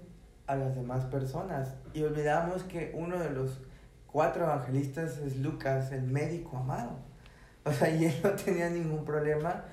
[0.47, 1.75] a las demás personas.
[1.93, 3.59] Y olvidamos que uno de los
[4.07, 6.91] cuatro evangelistas es Lucas, el médico amado.
[7.65, 9.65] O sea, y él no tenía ningún problema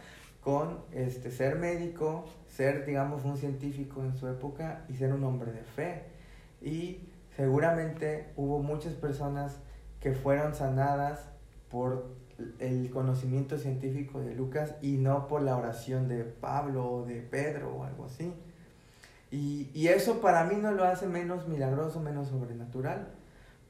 [0.43, 5.53] con este, ser médico, ser, digamos, un científico en su época y ser un hombre
[5.53, 6.05] de fe.
[6.63, 9.57] Y seguramente hubo muchas personas
[10.01, 11.29] que fueron sanadas
[11.71, 12.17] por
[12.61, 17.75] el conocimiento científico de Lucas y no por la oración de Pablo o de Pedro
[17.75, 18.33] o algo así.
[19.31, 23.09] Y, y eso para mí no lo hace menos milagroso, menos sobrenatural,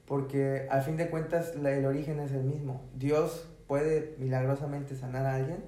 [0.07, 2.83] porque al fin de cuentas el origen es el mismo.
[2.95, 5.65] Dios puede milagrosamente sanar a alguien,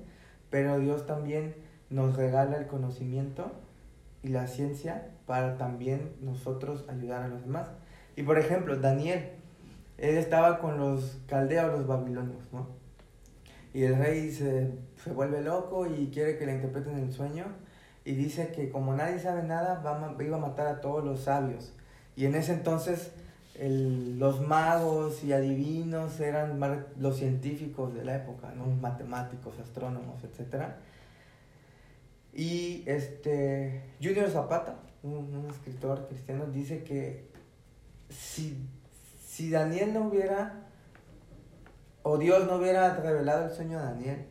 [0.50, 1.54] pero Dios también
[1.88, 3.50] nos regala el conocimiento
[4.22, 7.68] y la ciencia para también nosotros ayudar a los demás.
[8.16, 9.30] Y por ejemplo, Daniel,
[10.00, 12.68] él estaba con los caldeos, los babilonios, ¿no?
[13.72, 17.44] Y el rey se, se vuelve loco y quiere que le interpreten el sueño
[18.04, 21.72] y dice que como nadie sabe nada, va iba a matar a todos los sabios.
[22.16, 23.12] Y en ese entonces
[23.54, 28.66] el- los magos y adivinos eran mar- los científicos de la época, ¿no?
[28.66, 30.64] matemáticos, astrónomos, etc.
[32.32, 37.28] Y este, Junior Zapata, un, un escritor cristiano, dice que
[38.08, 38.56] si,
[39.40, 40.66] si Daniel no hubiera,
[42.02, 44.26] o Dios no hubiera revelado el sueño a Daniel,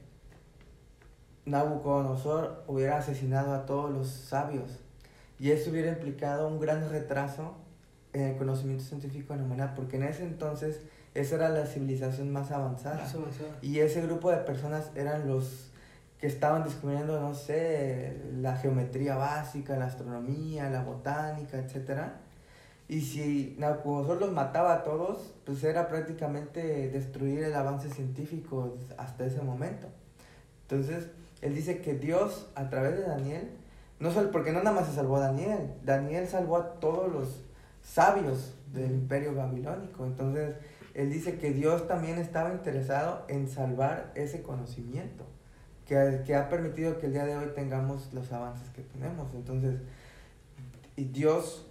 [1.45, 4.81] Nabucodonosor hubiera asesinado a todos los sabios
[5.39, 7.55] y eso hubiera implicado un gran retraso
[8.13, 10.81] en el conocimiento científico de la humanidad, porque en ese entonces
[11.15, 12.97] esa era la civilización más avanzada.
[12.97, 13.57] Más avanzada.
[13.63, 15.71] Y ese grupo de personas eran los
[16.19, 22.28] que estaban descubriendo, no sé, la geometría básica, la astronomía, la botánica, etcétera.
[22.89, 29.27] Y si Nabucodonosor los mataba a todos, pues era prácticamente destruir el avance científico hasta
[29.27, 29.87] ese momento.
[30.63, 31.07] Entonces,
[31.41, 33.51] él dice que Dios, a través de Daniel,
[33.99, 37.45] no solo, porque no nada más se salvó a Daniel, Daniel salvó a todos los
[37.83, 40.05] sabios del imperio babilónico.
[40.05, 40.55] Entonces,
[40.95, 45.25] él dice que Dios también estaba interesado en salvar ese conocimiento,
[45.85, 49.31] que, que ha permitido que el día de hoy tengamos los avances que tenemos.
[49.35, 49.75] Entonces,
[50.95, 51.68] y Dios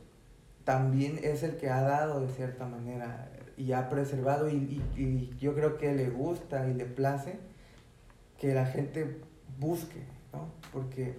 [0.68, 5.54] también es el que ha dado de cierta manera y ha preservado y, y, yo
[5.54, 7.38] creo que le gusta y le place
[8.38, 9.18] que la gente
[9.58, 10.50] busque, ¿no?
[10.70, 11.16] Porque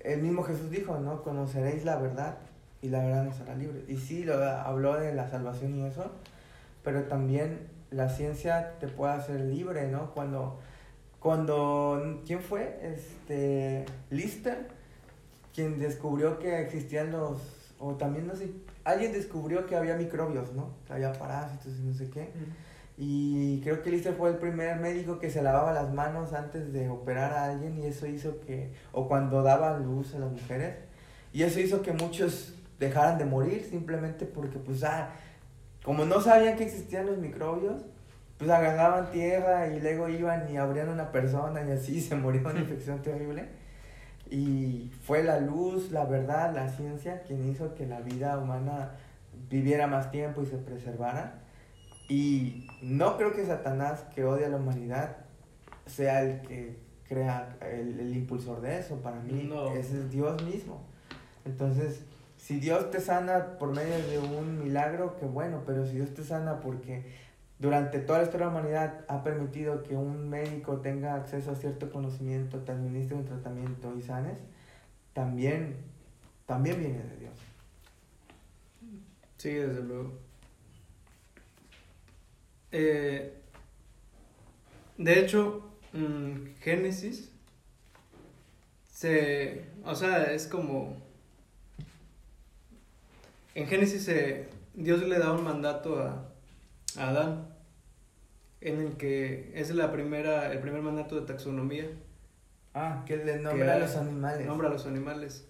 [0.00, 1.22] el mismo Jesús dijo, ¿no?
[1.22, 2.38] Conoceréis la verdad
[2.80, 3.84] y la verdad nos hará libre.
[3.86, 6.10] Y sí, lo, habló de la salvación y eso,
[6.82, 10.10] pero también la ciencia te puede hacer libre, ¿no?
[10.10, 10.58] Cuando,
[11.20, 12.80] cuando ¿quién fue?
[12.82, 14.66] Este, Lister,
[15.54, 17.40] quien descubrió que existían los,
[17.78, 18.34] o también no
[18.84, 20.70] alguien descubrió que había microbios, ¿no?
[20.86, 22.30] Que había parásitos y no sé qué.
[22.96, 26.88] Y creo que Lister fue el primer médico que se lavaba las manos antes de
[26.88, 30.76] operar a alguien y eso hizo que, o cuando daba luz a las mujeres,
[31.32, 35.10] y eso hizo que muchos dejaran de morir simplemente porque pues ah,
[35.84, 37.82] como no sabían que existían los microbios,
[38.38, 42.60] pues agarraban tierra y luego iban y abrían una persona y así se murió una
[42.60, 43.61] infección terrible.
[44.34, 48.92] Y fue la luz, la verdad, la ciencia quien hizo que la vida humana
[49.50, 51.40] viviera más tiempo y se preservara.
[52.08, 55.18] Y no creo que Satanás, que odia a la humanidad,
[55.86, 58.96] sea el que crea el, el impulsor de eso.
[59.02, 59.70] Para mí, No.
[59.72, 60.80] ese es Dios mismo.
[61.44, 62.02] Entonces,
[62.38, 66.24] si Dios te sana por medio de un milagro, qué bueno, pero si Dios te
[66.24, 67.04] sana porque
[67.62, 71.54] durante toda la historia de la humanidad ha permitido que un médico tenga acceso a
[71.54, 74.36] cierto conocimiento, te administre un tratamiento y sanes,
[75.12, 75.76] también,
[76.44, 77.38] también viene de Dios.
[79.36, 80.12] Sí, desde luego.
[82.72, 83.32] Eh,
[84.98, 87.30] de hecho, mm, Génesis
[88.92, 90.96] se, o sea, es como
[93.54, 96.28] en Génesis se, Dios le da un mandato a,
[96.96, 97.51] a Adán
[98.62, 101.90] en el que es la primera el primer mandato de taxonomía
[102.74, 104.46] Ah, que le nombra a los animales.
[104.46, 105.46] nombra a los animales.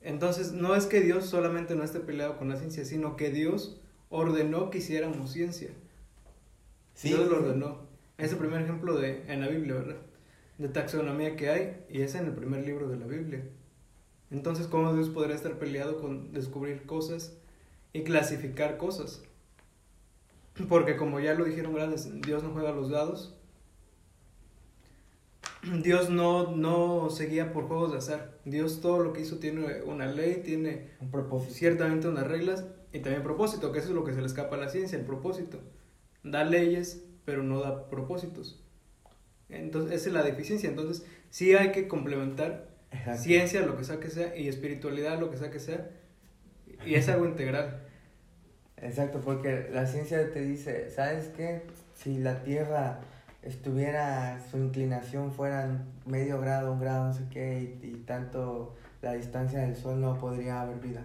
[0.00, 3.80] Entonces, no es que Dios solamente no esté peleado con la ciencia, sino que Dios
[4.08, 5.68] ordenó que hiciéramos ciencia.
[6.94, 7.78] Sí, Dios lo ordenó.
[8.16, 9.96] Es el primer ejemplo de, en la Biblia, ¿verdad?
[10.56, 13.42] De taxonomía que hay, y es en el primer libro de la Biblia.
[14.30, 17.36] Entonces, ¿cómo Dios podría estar peleado con descubrir cosas
[17.92, 19.22] y clasificar cosas?
[20.68, 23.36] Porque como ya lo dijeron grandes, Dios no juega los dados.
[25.82, 28.38] Dios no, no se guía por juegos de azar.
[28.44, 31.52] Dios todo lo que hizo tiene una ley, tiene Un propósito.
[31.54, 34.58] ciertamente unas reglas y también propósito, que eso es lo que se le escapa a
[34.58, 35.60] la ciencia, el propósito.
[36.24, 38.62] Da leyes, pero no da propósitos.
[39.48, 40.68] Entonces, esa es la deficiencia.
[40.68, 43.22] Entonces, sí hay que complementar Exacto.
[43.22, 45.90] ciencia, lo que sea que sea, y espiritualidad, lo que sea que sea,
[46.86, 47.86] y es algo integral.
[48.82, 51.62] Exacto, porque la ciencia te dice, ¿sabes qué?
[51.94, 53.00] Si la Tierra
[53.42, 59.12] estuviera, su inclinación fuera medio grado, un grado, no sé qué, y, y tanto la
[59.14, 61.02] distancia del Sol no podría haber vida.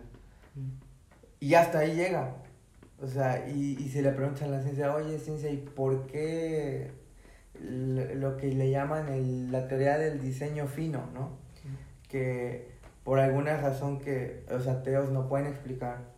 [1.40, 2.36] Y hasta ahí llega.
[3.02, 6.92] O sea, y, y si le preguntan a la ciencia, oye, ciencia, ¿y por qué
[7.62, 11.38] lo que le llaman el- la teoría del diseño fino, ¿no?
[12.10, 12.70] Que
[13.04, 16.15] por alguna razón que los ateos no pueden explicar,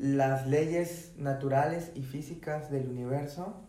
[0.00, 3.60] las leyes naturales y físicas del universo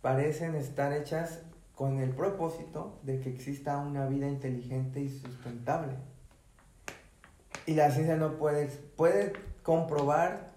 [0.00, 1.42] parecen estar hechas
[1.76, 5.92] con el propósito de que exista una vida inteligente y sustentable.
[7.66, 9.32] Y la ciencia no puede, puede
[9.62, 10.50] comprobar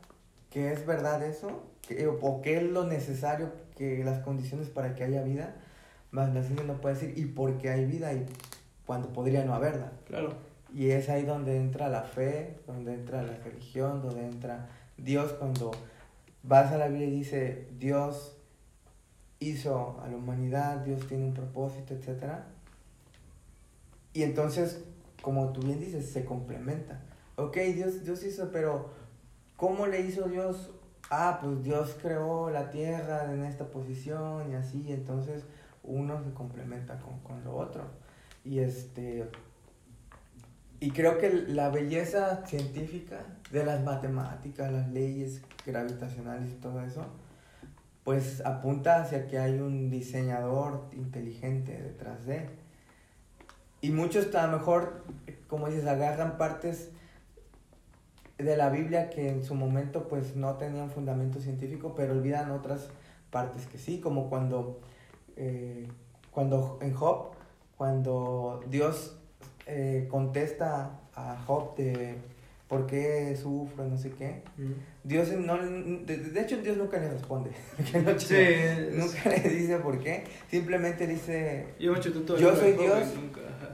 [0.49, 5.03] que es verdad eso, que, o que es lo necesario, que las condiciones para que
[5.03, 5.53] haya vida,
[6.09, 8.25] más la ciencia no puede decir y por qué hay vida y
[8.87, 9.91] cuando podría no haberla.
[10.07, 10.33] Claro.
[10.73, 14.67] Y es ahí donde entra la fe, donde entra la religión, donde entra
[15.03, 15.71] Dios cuando
[16.43, 18.37] vas a la Biblia y dice Dios
[19.39, 22.43] hizo a la humanidad, Dios tiene un propósito, etc.
[24.13, 24.83] Y entonces,
[25.21, 27.01] como tú bien dices, se complementa.
[27.37, 28.91] Ok, Dios, Dios hizo, pero
[29.57, 30.71] ¿cómo le hizo Dios?
[31.09, 35.43] Ah, pues Dios creó la tierra en esta posición y así, entonces
[35.83, 37.83] uno se complementa con, con lo otro.
[38.45, 39.27] Y este,
[40.81, 43.19] y creo que la belleza científica
[43.51, 47.05] de las matemáticas, las leyes gravitacionales y todo eso,
[48.03, 52.49] pues apunta hacia que hay un diseñador inteligente detrás de.
[53.79, 55.05] Y muchos a lo mejor,
[55.47, 56.89] como dices, agarran partes
[58.39, 62.89] de la Biblia que en su momento pues no tenían fundamento científico, pero olvidan otras
[63.29, 64.81] partes que sí, como cuando,
[65.35, 65.87] eh,
[66.31, 67.33] cuando en Job,
[67.77, 69.20] cuando Dios
[69.65, 72.15] eh, contesta a Job de
[72.71, 74.43] por qué sufro, no sé qué.
[75.03, 77.51] Dios no, de, hecho Dios nunca le responde.
[77.93, 80.23] nunca le dice por qué.
[80.49, 81.95] Simplemente dice, yo,
[82.55, 83.09] soy Dios,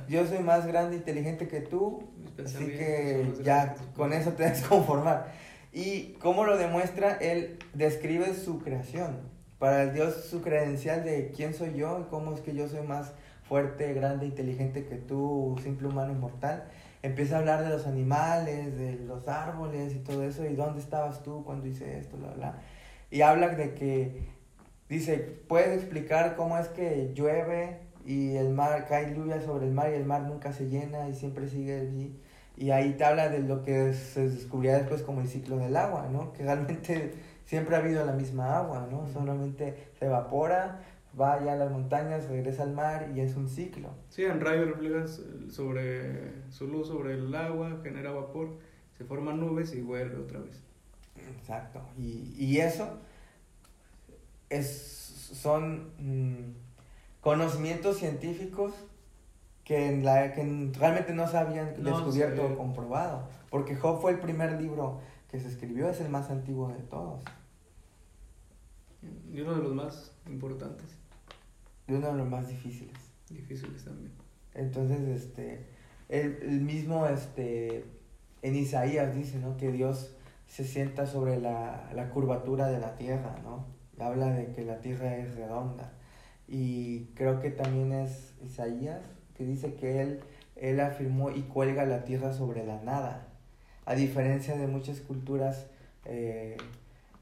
[0.10, 2.08] yo soy más grande e inteligente que tú,
[2.44, 5.32] así que ya con eso te debes conformar.
[5.72, 9.20] Y cómo lo demuestra, él describe su creación.
[9.60, 12.82] Para el Dios su credencial de quién soy yo y cómo es que yo soy
[12.82, 13.12] más
[13.48, 16.66] fuerte, grande, inteligente que tú, simple humano inmortal
[17.04, 21.24] empieza a hablar de los animales, de los árboles y todo eso, y dónde estabas
[21.24, 22.62] tú cuando hice esto, bla, bla.
[23.12, 24.28] Y habla de que,
[24.90, 25.18] dice,
[25.48, 29.96] puedes explicar cómo es que llueve y el mar, cae lluvia sobre el mar y
[29.96, 32.20] el mar nunca se llena y siempre sigue allí.
[32.56, 36.08] Y ahí te habla de lo que se descubría después como el ciclo del agua,
[36.12, 36.34] ¿no?
[36.34, 37.14] Que realmente
[37.46, 39.08] siempre ha habido la misma agua, ¿no?
[39.14, 40.80] Solamente se evapora,
[41.20, 43.90] va ya a las montañas, regresa al mar y es un ciclo.
[44.10, 45.06] Sí, en rayo refleja
[45.50, 48.58] sobre su luz sobre el agua, genera vapor,
[48.98, 50.62] se forman nubes y vuelve otra vez.
[51.40, 51.82] Exacto.
[51.98, 53.00] Y, y eso
[54.50, 56.56] es, son mm,
[57.22, 58.74] conocimientos científicos
[59.64, 63.28] que, en la, que realmente no se habían descubierto o comprobado.
[63.50, 67.22] Porque Job fue el primer libro que se escribió, es el más antiguo de todos.
[69.32, 70.98] Y uno de los más importantes
[71.88, 72.98] de uno de los más difíciles.
[73.30, 74.12] Difíciles también.
[74.54, 75.66] Entonces, este,
[76.10, 77.86] el, el mismo, este,
[78.42, 79.58] en Isaías dice, ¿no?
[79.58, 80.14] Que Dios
[80.48, 83.66] se sienta sobre la, la curvatura de la tierra, ¿no?
[84.00, 85.94] Habla de que la tierra es redonda.
[86.48, 89.02] Y creo que también es Isaías
[89.36, 90.20] que dice que él,
[90.56, 93.28] él afirmó y cuelga la tierra sobre la nada.
[93.86, 95.68] A diferencia de muchas culturas
[96.06, 96.58] eh,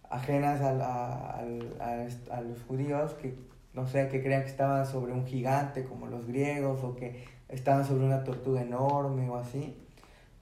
[0.09, 3.35] ajenas a, a, a, a, los judíos que
[3.75, 7.85] no sé, que crean que estaban sobre un gigante como los griegos o que estaban
[7.85, 9.77] sobre una tortuga enorme o así.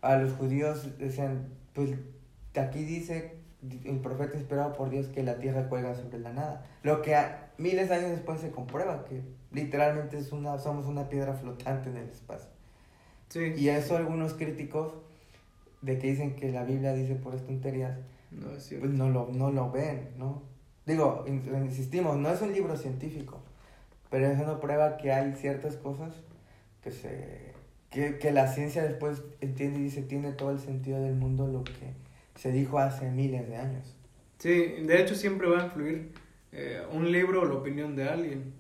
[0.01, 1.91] A los judíos decían, pues
[2.55, 3.37] aquí dice
[3.85, 6.65] el profeta esperado por Dios que la tierra cuelga sobre la nada.
[6.83, 7.17] Lo que
[7.57, 11.97] miles de años después se comprueba, que literalmente es una, somos una piedra flotante en
[11.97, 12.49] el espacio.
[13.29, 13.53] Sí.
[13.57, 14.93] Y eso algunos críticos
[15.81, 17.97] de que dicen que la Biblia dice por tonterías,
[18.39, 20.43] no, pues no lo, no lo ven, ¿no?
[20.85, 23.41] Digo, insistimos, no es un libro científico,
[24.09, 26.13] pero eso no prueba que hay ciertas cosas
[26.81, 27.53] que se
[27.89, 31.63] que, que la ciencia después entiende y dice tiene todo el sentido del mundo lo
[31.63, 31.93] que
[32.35, 33.95] se dijo hace miles de años.
[34.39, 36.11] Sí, de hecho siempre va a influir
[36.51, 38.53] eh, un libro o la opinión de alguien.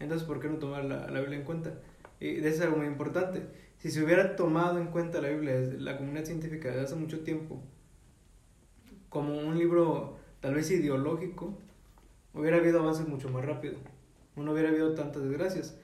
[0.00, 1.74] Entonces, ¿por qué no tomar la, la Biblia en cuenta?
[2.20, 3.42] Y de eso es algo muy importante.
[3.78, 7.62] Si se hubiera tomado en cuenta la Biblia, la comunidad científica desde hace mucho tiempo,
[9.14, 11.56] como un libro tal vez ideológico,
[12.34, 13.76] hubiera habido avances mucho más rápido.
[14.34, 15.78] No hubiera habido tantas desgracias.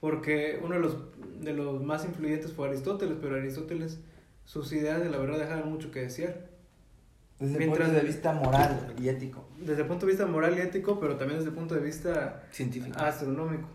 [0.00, 0.98] Porque uno de los,
[1.40, 4.00] de los más influyentes fue Aristóteles, pero Aristóteles,
[4.44, 6.50] sus ideas de la verdad dejaron mucho que desear.
[7.38, 9.46] Desde el punto de vista moral y ético.
[9.58, 12.44] Desde el punto de vista moral y ético, pero también desde el punto de vista
[12.50, 12.98] científico.
[12.98, 13.68] Astronómico.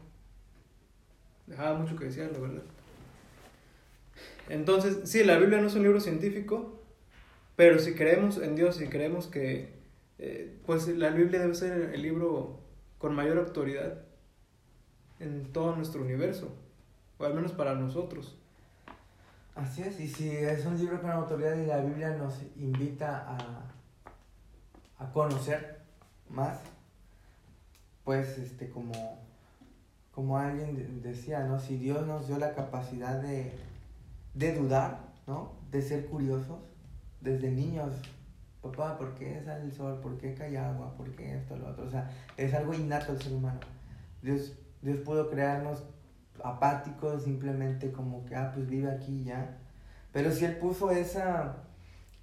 [1.48, 2.64] Dejaba mucho que desear, la verdad.
[4.50, 6.79] Entonces, sí, la Biblia no es un libro científico,
[7.60, 9.74] pero si creemos en Dios y creemos que
[10.18, 12.62] eh, pues la Biblia debe ser el libro
[12.98, 14.00] con mayor autoridad
[15.20, 16.56] en todo nuestro universo,
[17.18, 18.38] o al menos para nosotros.
[19.56, 25.04] Así es, y si es un libro con autoridad y la Biblia nos invita a,
[25.04, 25.82] a conocer
[26.30, 26.62] más,
[28.06, 29.20] pues este como,
[30.16, 31.60] como alguien decía, ¿no?
[31.60, 33.52] Si Dios nos dio la capacidad de,
[34.34, 35.52] de dudar, ¿no?
[35.72, 36.60] De ser curiosos,
[37.22, 37.94] desde niños
[38.62, 40.00] papá, ¿por qué sale el sol?
[40.02, 40.94] ¿Por qué cae agua?
[40.98, 41.86] ¿Por qué esto, lo otro?
[41.86, 43.60] O sea, es algo innato al ser humano.
[44.22, 45.84] Dios, Dios pudo crearnos
[46.44, 49.58] apáticos, simplemente como que, ah, pues vive aquí ya.
[50.12, 51.64] Pero si Él puso esa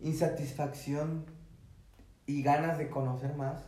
[0.00, 1.24] insatisfacción
[2.26, 3.62] y ganas de conocer más,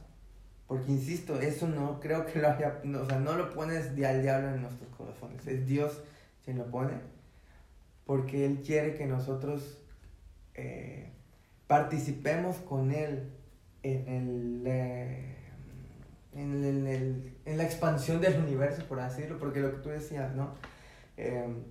[0.66, 4.20] porque insisto, eso no creo que lo haya, o sea, no lo pones de al
[4.20, 6.02] diablo en nuestros corazones, es Dios
[6.44, 6.92] quien lo pone,
[8.04, 9.78] porque Él quiere que nosotros
[10.54, 11.10] eh,
[11.68, 13.30] participemos con Él
[13.84, 15.36] en, el, eh,
[16.34, 20.34] en, el, en, la expansión del universo, por así decirlo, porque lo que tú decías,
[20.34, 20.54] ¿no?
[21.16, 21.62] Em,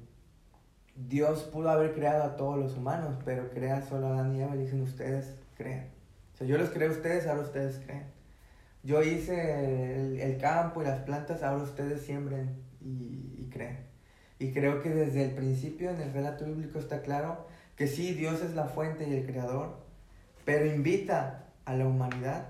[0.95, 4.55] Dios pudo haber creado a todos los humanos, pero crea solo a Adán y Eva
[4.55, 5.89] dicen ustedes creen.
[6.33, 8.05] O sea, yo los creo a ustedes, ahora ustedes creen.
[8.83, 13.79] Yo hice el, campo y las plantas, ahora ustedes siembren y creen.
[14.39, 18.41] Y creo que desde el principio en el relato bíblico está claro que sí, Dios
[18.41, 19.86] es la fuente y el creador,
[20.47, 22.47] pero invita a la humanidad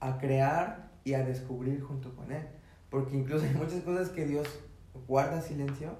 [0.00, 2.42] a crear y a descubrir junto con Él.
[2.90, 4.46] Porque incluso hay muchas cosas que Dios
[5.08, 5.94] guarda silencio,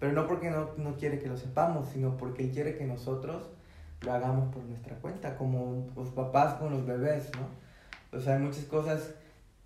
[0.00, 3.50] pero no porque no, no quiere que lo sepamos, sino porque Él quiere que nosotros
[4.00, 8.16] lo hagamos por nuestra cuenta, como los papás con los bebés, ¿no?
[8.16, 9.16] O sea, hay muchas cosas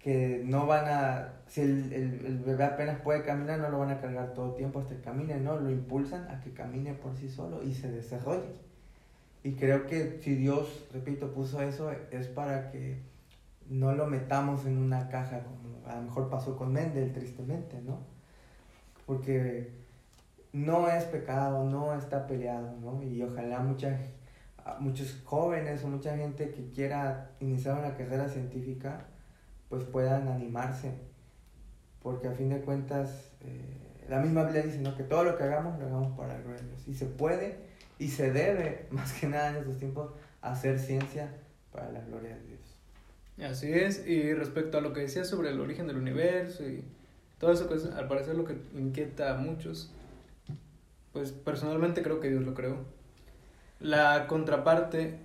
[0.00, 3.90] que no van a, si el, el, el, bebé apenas puede caminar, no lo van
[3.90, 5.60] a cargar todo el tiempo hasta que camine, ¿no?
[5.60, 8.71] Lo impulsan a que camine por sí solo y se desarrolle.
[9.44, 13.02] Y creo que si Dios, repito, puso eso, es para que
[13.68, 17.98] no lo metamos en una caja como a lo mejor pasó con Mendel, tristemente, ¿no?
[19.06, 19.70] Porque
[20.52, 23.02] no es pecado, no está peleado, ¿no?
[23.02, 23.98] Y ojalá mucha,
[24.78, 29.06] muchos jóvenes o mucha gente que quiera iniciar una carrera científica,
[29.68, 30.92] pues puedan animarse,
[32.02, 34.94] porque a fin de cuentas eh, la misma Biblia dice ¿no?
[34.96, 37.71] que todo lo que hagamos lo hagamos para el Dios, y se puede
[38.02, 41.32] y se debe, más que nada en estos tiempos, hacer ciencia
[41.72, 43.50] para la gloria de Dios.
[43.50, 46.84] Así es, y respecto a lo que decías sobre el origen del universo y
[47.38, 49.90] todo eso que es, al parecer lo que inquieta a muchos,
[51.12, 52.78] pues personalmente creo que Dios lo creó.
[53.80, 55.18] La contraparte,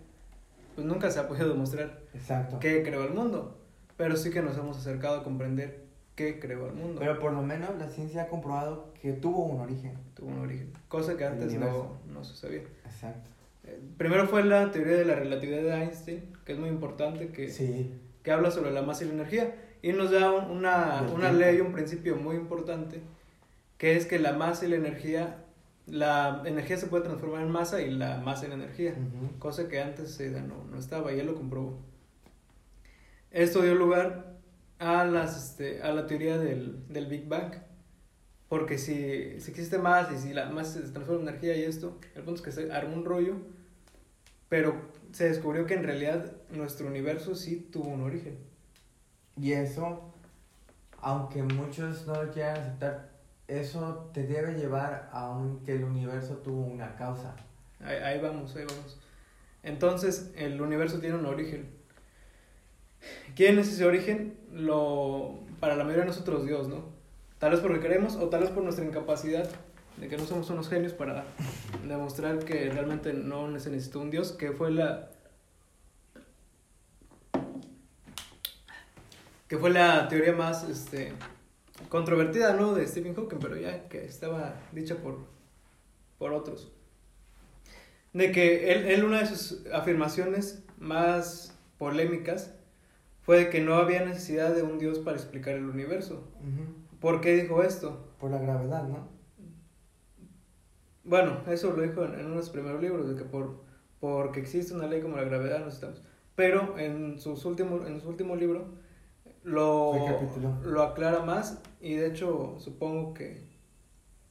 [0.76, 2.60] pues nunca se ha podido demostrar Exacto.
[2.60, 3.60] que creó el mundo,
[3.98, 5.87] pero sí que nos hemos acercado a comprender
[6.18, 7.00] qué creó el mundo.
[7.00, 9.94] Pero por lo menos la ciencia ha comprobado que tuvo un origen.
[10.16, 12.64] Tuvo un origen, cosa que antes no, no se sabía.
[12.86, 13.30] Exacto.
[13.64, 17.50] Eh, primero fue la teoría de la relatividad de Einstein, que es muy importante, que,
[17.52, 17.94] Sí.
[18.24, 21.62] que habla sobre la masa y la energía, y nos da un- una, una ley,
[21.62, 23.00] un principio muy importante,
[23.78, 25.44] que es que la masa y la energía,
[25.86, 29.38] la energía se puede transformar en masa y la masa en energía, Ujú.
[29.38, 31.78] cosa que antes eh, no, no estaba, y él lo comprobó.
[33.32, 34.37] Esto dio lugar
[34.80, 37.54] a, las, este, a la teoría del, del Big Bang,
[38.50, 42.00] porque si, si existe más y si la masa se transforma en energía y esto,
[42.16, 43.36] el punto es que se armó un rollo,
[44.50, 44.76] pero
[45.12, 48.38] se descubrió que en realidad nuestro universo sí tuvo un origen.
[49.36, 50.14] Y eso,
[51.00, 53.10] aunque muchos no lo quieran aceptar,
[53.48, 57.36] eso te debe llevar a un, que el universo tuvo una causa.
[57.82, 59.00] Ahí, ahí vamos, ahí vamos.
[59.64, 61.77] Entonces, el universo tiene un origen.
[63.36, 64.38] ¿Quién es ese origen?
[64.52, 66.86] Lo, para la mayoría de nosotros, Dios, ¿no?
[67.40, 69.48] Tal vez porque queremos o tal vez por nuestra incapacidad
[69.98, 71.26] de que no somos unos genios para
[71.88, 75.10] demostrar que realmente no se necesitó un Dios, que fue la...
[79.48, 81.14] que fue la teoría más este,
[81.90, 82.74] controvertida, ¿no?
[82.74, 85.20] De Stephen Hawking, pero ya que estaba dicha por,
[86.18, 86.72] por otros.
[88.14, 92.57] De que él, él, una de sus afirmaciones más polémicas
[93.28, 96.24] fue de que no había necesidad de un Dios para explicar el universo.
[96.40, 96.98] Ujú.
[97.02, 98.08] ¿Por qué dijo esto?
[98.22, 99.10] Por la gravedad, ¿no?
[101.04, 103.66] Bueno, eso lo dijo en, en uno de sus primeros libros, de que por,
[104.00, 106.02] porque existe una ley como la gravedad no estamos.
[106.36, 108.70] Pero en, sus últimos, en su último libro
[109.44, 109.92] lo,
[110.64, 113.46] lo aclara más y de hecho supongo que,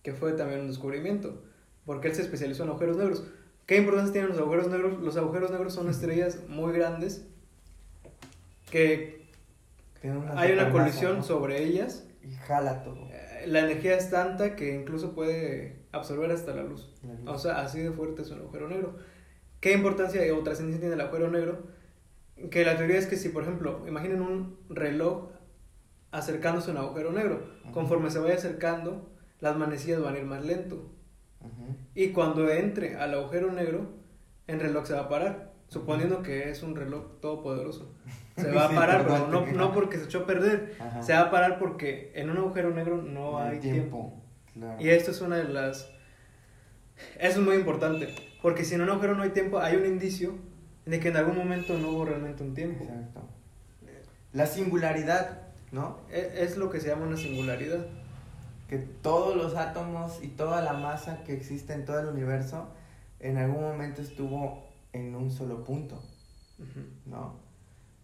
[0.00, 1.42] que fue también un descubrimiento,
[1.84, 3.26] porque él se especializó en agujeros negros.
[3.66, 5.02] ¿Qué importancia tienen los agujeros negros?
[5.02, 7.28] Los agujeros negros son estrellas muy grandes
[8.70, 9.26] que
[10.02, 11.22] una hay una colisión ¿no?
[11.22, 13.08] sobre ellas Y jala todo.
[13.10, 16.92] Eh, la energía es tanta que incluso puede absorber hasta la luz.
[17.02, 17.22] la luz.
[17.26, 18.96] O sea, así de fuerte es un agujero negro.
[19.60, 21.64] ¿Qué importancia o trascendencia tiene el agujero negro?
[22.50, 25.30] Que la teoría es que si, por ejemplo, imaginen un reloj
[26.10, 27.42] acercándose a un agujero negro,
[27.72, 29.10] conforme se vaya acercando,
[29.40, 30.90] las manecillas van a ir más lento.
[31.94, 33.94] Y cuando entre al agujero negro,
[34.46, 37.92] el reloj se va a parar, suponiendo que es un reloj todopoderoso.
[38.36, 41.02] Se va a Sí, parar, pero perdón, no, no porque se echó a perder, Ajá.
[41.02, 44.12] se va a parar porque en un agujero negro no No hay tiempo.
[44.52, 44.76] Claro.
[44.78, 45.90] Y esto es una de las...
[47.18, 50.34] Eso es muy importante, porque si en un agujero no hay tiempo, hay un indicio
[50.84, 52.84] de que en algún momento no hubo realmente un tiempo.
[52.84, 53.22] Exacto.
[54.34, 55.42] La singularidad,
[55.72, 55.98] ¿no?
[56.10, 57.86] E- Es lo que se llama una singularidad.
[58.68, 62.68] Que todos los átomos y toda la masa que existe en todo el universo
[63.20, 64.65] en algún momento estuvo
[64.96, 66.02] en un solo punto.
[67.06, 67.40] ¿no?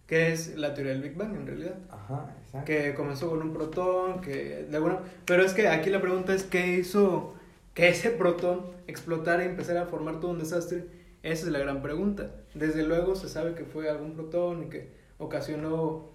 [0.07, 1.79] Que es la teoría del Big Bang en realidad.
[1.91, 2.67] Ajá, exacto.
[2.67, 5.01] Que comenzó con un protón, que de alguna...
[5.25, 7.35] Pero es que aquí la pregunta es qué hizo
[7.75, 10.87] que ese protón explotara y empezara a formar todo un desastre.
[11.23, 12.31] Esa es la gran pregunta.
[12.55, 16.11] Desde luego se sabe que fue algún protón y que ocasionó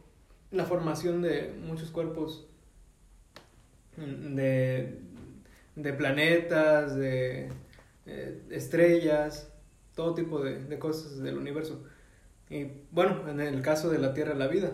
[0.52, 2.48] la formación de muchos cuerpos
[3.96, 5.00] de,
[5.76, 7.50] de planetas, de
[8.06, 9.52] eh, estrellas,
[9.98, 11.84] todo tipo de, de cosas del universo.
[12.50, 14.72] Y bueno, en el caso de la Tierra, la vida.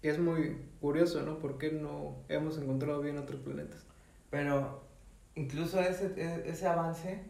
[0.00, 1.38] Es muy curioso, ¿no?
[1.38, 3.84] ¿Por qué no hemos encontrado bien otros planetas?
[4.30, 4.82] Pero
[5.34, 7.22] incluso ese, e- ese avance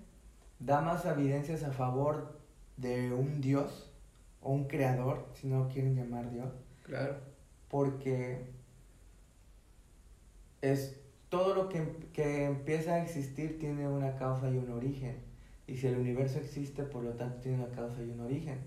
[0.60, 2.38] da más evidencias a favor
[2.76, 3.90] de un Dios
[4.40, 6.52] o un creador, si no quieren llamar Dios,
[6.84, 7.16] Claro.
[7.68, 8.46] porque
[10.62, 15.31] es todo lo que, que empieza a existir tiene una causa y un origen.
[15.66, 18.58] Y si el universo existe, por lo tanto tiene una causa y un origen.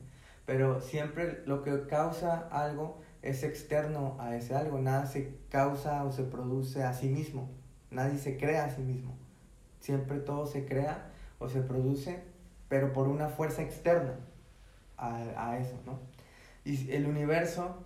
[0.46, 4.80] Pero siempre lo que causa algo es externo a ese algo.
[4.80, 7.50] Nada se causa o se produce a sí mismo.
[7.92, 9.16] Nadie se crea a sí mismo.
[9.80, 12.24] Siempre todo se crea o se produce,
[12.70, 14.16] pero por una fuerza externa
[14.98, 16.00] a, a eso, ¿no?
[16.64, 17.84] Y el universo,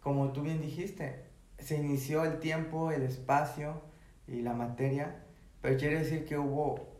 [0.00, 1.24] como tú bien dijiste,
[1.58, 3.80] se inició el tiempo, el espacio
[4.26, 5.24] y la materia,
[5.60, 6.92] pero quiere decir que hubo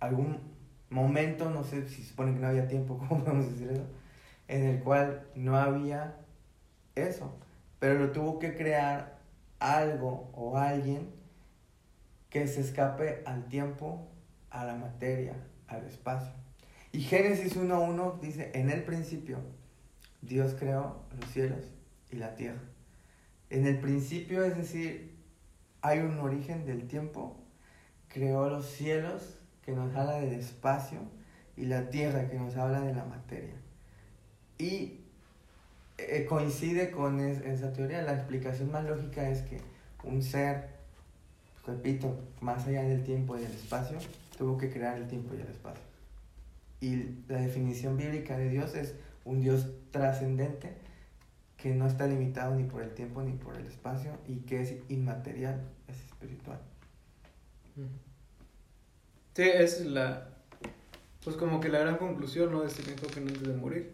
[0.00, 0.38] algún
[0.90, 3.86] momento, no sé si se supone que no había tiempo, ¿cómo podemos decir eso?
[4.48, 6.16] En el cual no había
[6.94, 7.34] eso,
[7.78, 9.18] pero lo tuvo que crear
[9.58, 11.10] algo o alguien
[12.30, 14.08] que se escape al tiempo,
[14.50, 15.34] a la materia,
[15.66, 16.32] al espacio.
[16.92, 19.38] Y Génesis 1.1 dice, en el principio
[20.22, 21.64] Dios creó los cielos
[22.10, 22.60] y la tierra.
[23.50, 25.16] En el principio, es decir,
[25.80, 27.36] hay un origen del tiempo,
[28.08, 29.37] creó los cielos
[29.68, 30.98] que nos habla del espacio
[31.54, 33.52] y la tierra que nos habla de la materia.
[34.56, 35.00] Y
[35.98, 39.60] eh, coincide con es- esa teoría, la explicación más lógica es que
[40.04, 40.70] un ser,
[41.66, 43.98] repito, más allá del tiempo y del espacio,
[44.38, 45.84] tuvo que crear el tiempo y el espacio.
[46.80, 46.96] Y
[47.28, 48.94] la definición bíblica de Dios es
[49.26, 50.72] un Dios trascendente
[51.58, 54.76] que no está limitado ni por el tiempo ni por el espacio y que es
[54.88, 56.58] inmaterial, es espiritual.
[59.38, 60.26] Sí, es la.
[61.22, 62.62] Pues como que la gran conclusión, ¿no?
[62.62, 63.92] De Stephen Hawking antes de morir.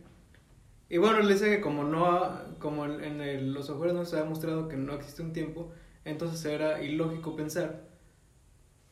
[0.88, 2.06] Y bueno, él dice que como no.
[2.06, 5.70] ha- Como en el- los agujeros no se ha demostrado que no existe un tiempo,
[6.06, 7.82] entonces era ilógico pensar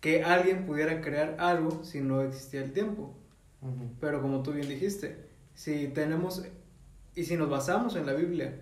[0.00, 3.16] que alguien pudiera crear algo si no existía el tiempo.
[3.98, 5.24] Pero como tú bien dijiste,
[5.54, 6.44] si tenemos
[7.14, 8.60] y si nos basamos en la Biblia,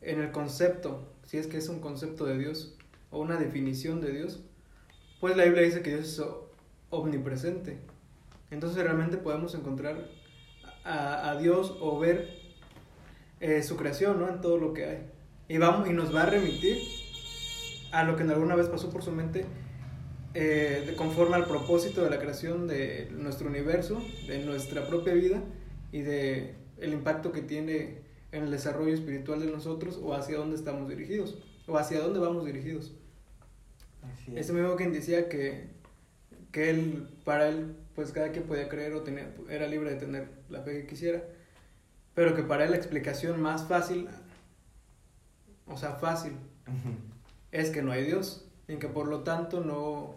[0.00, 2.78] en el concepto, si es que es un concepto de Dios
[3.10, 4.40] o una definición de Dios,
[5.20, 6.45] pues la Biblia dice que Dios es o-
[6.90, 7.78] omnipresente.
[8.50, 10.08] Entonces realmente podemos encontrar
[10.84, 12.28] a, a Dios o ver
[13.40, 14.28] eh, su creación, ¿no?
[14.28, 14.98] En todo lo que hay.
[15.48, 16.78] Y, vamos, y nos va a remitir
[17.92, 19.44] a lo que en alguna vez pasó por su mente
[20.34, 25.42] eh, de- conforme al propósito de la creación de nuestro universo, de nuestra propia vida
[25.92, 30.56] y de el impacto que tiene en el desarrollo espiritual de nosotros o hacia dónde
[30.56, 32.92] estamos dirigidos o hacia dónde vamos dirigidos.
[34.02, 34.42] Así es.
[34.42, 35.70] Este mismo quien decía que,
[36.56, 40.30] que él, para él, pues cada quien podía creer o tenía, era libre de tener
[40.48, 41.22] la fe que quisiera,
[42.14, 44.08] pero que para él la explicación más fácil,
[45.66, 46.32] o sea, fácil,
[47.52, 50.14] es que no hay Dios y que por lo tanto no,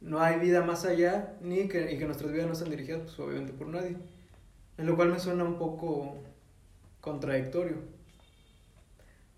[0.00, 3.18] no hay vida más allá ni que, y que nuestras vidas no están dirigidas pues
[3.18, 3.98] obviamente por nadie.
[4.78, 6.16] En lo cual me suena un poco
[7.02, 7.76] contradictorio.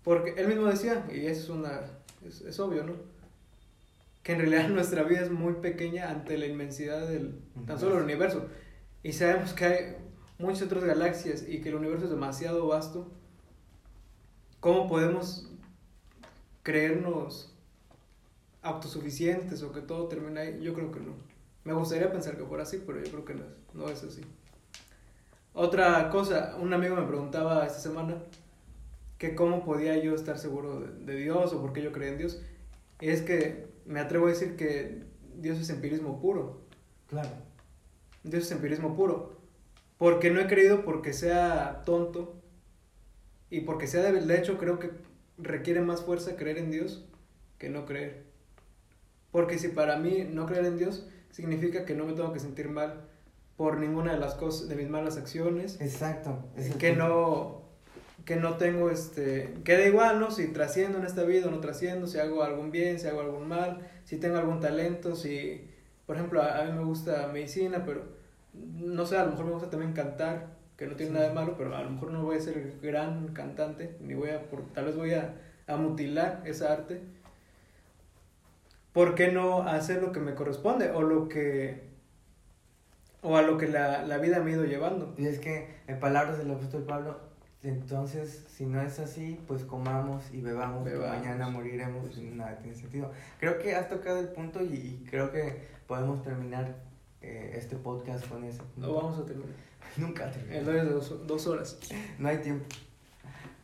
[0.01, 1.81] Porque él mismo decía, y eso es, una,
[2.25, 2.93] es, es obvio, ¿no?
[4.23, 8.03] Que en realidad nuestra vida es muy pequeña ante la inmensidad del tan solo el
[8.03, 8.47] universo.
[9.03, 9.95] Y sabemos que hay
[10.37, 13.11] muchas otras galaxias y que el universo es demasiado vasto.
[14.59, 15.49] ¿Cómo podemos
[16.61, 17.55] creernos
[18.61, 20.61] autosuficientes o que todo termina ahí?
[20.61, 21.13] Yo creo que no.
[21.63, 24.21] Me gustaría pensar que fuera así, pero yo creo que no es, no es así.
[25.53, 28.15] Otra cosa, un amigo me preguntaba esta semana
[29.17, 32.17] que cómo podía yo estar seguro de, de Dios o por qué yo creía en
[32.19, 32.41] Dios.
[32.99, 35.03] Y es que me atrevo a decir que
[35.35, 36.61] Dios es empirismo puro.
[37.07, 37.29] Claro.
[38.23, 39.39] Dios es empirismo puro.
[39.97, 42.41] Porque no he creído porque sea tonto
[43.49, 44.27] y porque sea débil.
[44.27, 44.91] De hecho, creo que
[45.37, 47.05] requiere más fuerza creer en Dios
[47.57, 48.23] que no creer.
[49.31, 52.69] Porque si para mí no creer en Dios significa que no me tengo que sentir
[52.69, 53.07] mal
[53.55, 56.43] por ninguna de las cosas, de mis malas acciones, Exacto.
[56.57, 57.60] el que no
[58.31, 61.59] que no tengo este que da igual no si trasciendo en esta vida o no
[61.59, 65.67] trasciendo si hago algún bien si hago algún mal si tengo algún talento si
[66.05, 68.03] por ejemplo a, a mí me gusta medicina pero
[68.53, 71.17] no sé a lo mejor me gusta también cantar que no tiene Sí.
[71.17, 74.29] nada de malo pero a lo mejor no voy a ser gran cantante ni voy
[74.29, 75.35] a por- tal vez voy a,
[75.67, 77.01] a mutilar esa arte.
[78.93, 81.89] ¿por qué no hacer lo que me corresponde o lo que
[83.21, 85.99] o a lo que la, la vida me ha ido llevando Y es que en
[85.99, 87.30] palabras del apóstol Pablo,
[87.63, 91.17] Entonces, si no es así, pues comamos y bebamos, que Bebamos.
[91.19, 92.27] mañana moriremos Pues sí.
[92.27, 93.11] y nada tiene sentido.
[93.39, 96.75] Creo que has tocado el punto y, y creo que podemos terminar
[97.21, 98.63] eh, este podcast con eso.
[98.77, 99.51] No vamos a terminar.
[99.97, 100.67] Nunca El terminamos.
[100.69, 101.77] horario de dos, dos horas.
[102.17, 102.65] No hay tiempo.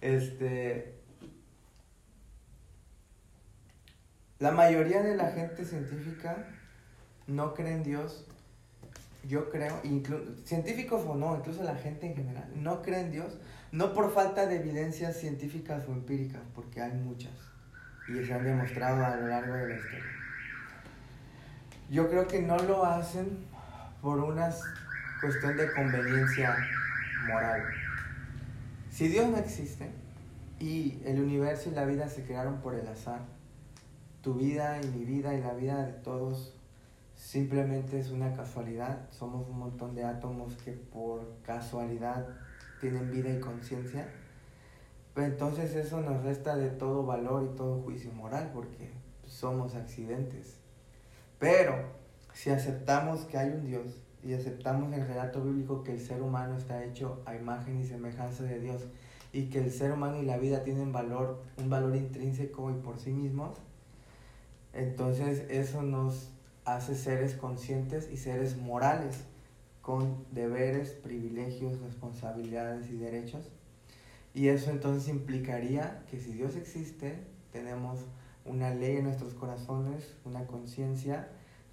[0.01, 0.93] Este.
[4.39, 6.45] La mayoría de la gente científica
[7.25, 8.25] no cree en Dios.
[9.27, 13.37] Yo creo, inclu- científicos o no, incluso la gente en general, no cree en Dios,
[13.71, 17.33] no por falta de evidencias científicas o empíricas, porque hay muchas
[18.07, 20.05] y se han demostrado a lo largo de la historia.
[21.89, 23.45] Yo creo que no lo hacen
[24.01, 24.49] por una
[25.21, 26.55] cuestión de conveniencia
[27.27, 27.63] moral.
[28.89, 29.89] Si Dios no existe
[30.59, 33.21] y el universo y la vida se crearon por el azar,
[34.21, 36.53] tu vida y mi vida y la vida de todos
[37.15, 39.09] simplemente es una casualidad.
[39.11, 42.27] Somos un montón de átomos que por casualidad
[42.79, 44.07] tienen vida y conciencia.
[45.13, 48.91] Pero entonces eso nos resta de todo valor y todo juicio moral porque
[49.25, 50.57] somos accidentes.
[51.39, 51.75] Pero
[52.33, 56.57] si aceptamos que hay un Dios y aceptamos el relato bíblico que el ser humano
[56.57, 58.83] está hecho a imagen y semejanza de Dios
[59.33, 62.99] y que el ser humano y la vida tienen valor, un valor intrínseco y por
[62.99, 63.57] sí mismos,
[64.73, 66.31] entonces eso nos
[66.65, 69.25] hace seres conscientes y seres morales
[69.87, 73.53] con deberes, privilegios, responsabilidades y derechos.
[74.33, 77.23] Y eso entonces implicaría que si Dios existe,
[77.53, 78.01] tenemos
[78.43, 81.29] una ley en nuestros corazones, una conciencia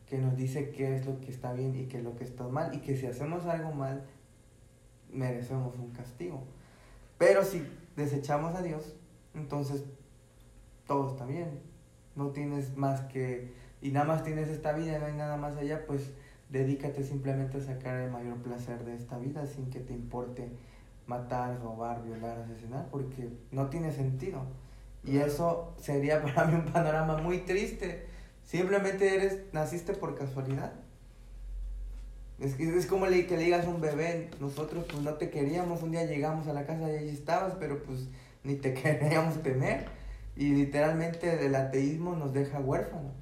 [0.07, 2.47] que nos dice qué es lo que está bien y qué es lo que está
[2.47, 4.05] mal, y que si hacemos algo mal,
[5.11, 6.45] merecemos un castigo.
[7.19, 8.95] Pero si desechamos a Dios,
[9.35, 9.83] entonces
[10.87, 11.59] todo está bien.
[12.15, 13.53] No tienes más que,
[13.83, 16.13] y nada más tienes esta vida, no hay nada más allá, pues
[16.51, 20.49] dedícate simplemente a sacar el mayor placer de esta vida sin que te importe
[21.07, 24.43] matar, robar, violar, asesinar, porque no tiene sentido.
[25.05, 28.07] Y eso sería para mí un panorama muy triste.
[28.45, 30.73] Simplemente eres, naciste por casualidad.
[32.39, 35.31] Es, que- es como le, que le digas a un bebé, nosotros pues no te
[35.31, 38.09] queríamos, un día llegamos a la casa y ahí estabas, pero pues
[38.43, 39.87] ni te queríamos tener.
[40.37, 43.13] Y literalmente el ateísmo nos deja huérfanos.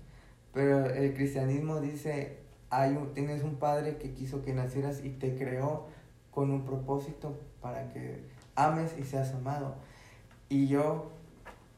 [0.54, 2.38] Pero el cristianismo dice,
[2.72, 5.88] hay un, tienes un padre que quiso que nacieras y te creó
[6.30, 9.76] con un propósito para que ames y seas amado.
[10.48, 11.12] Y yo,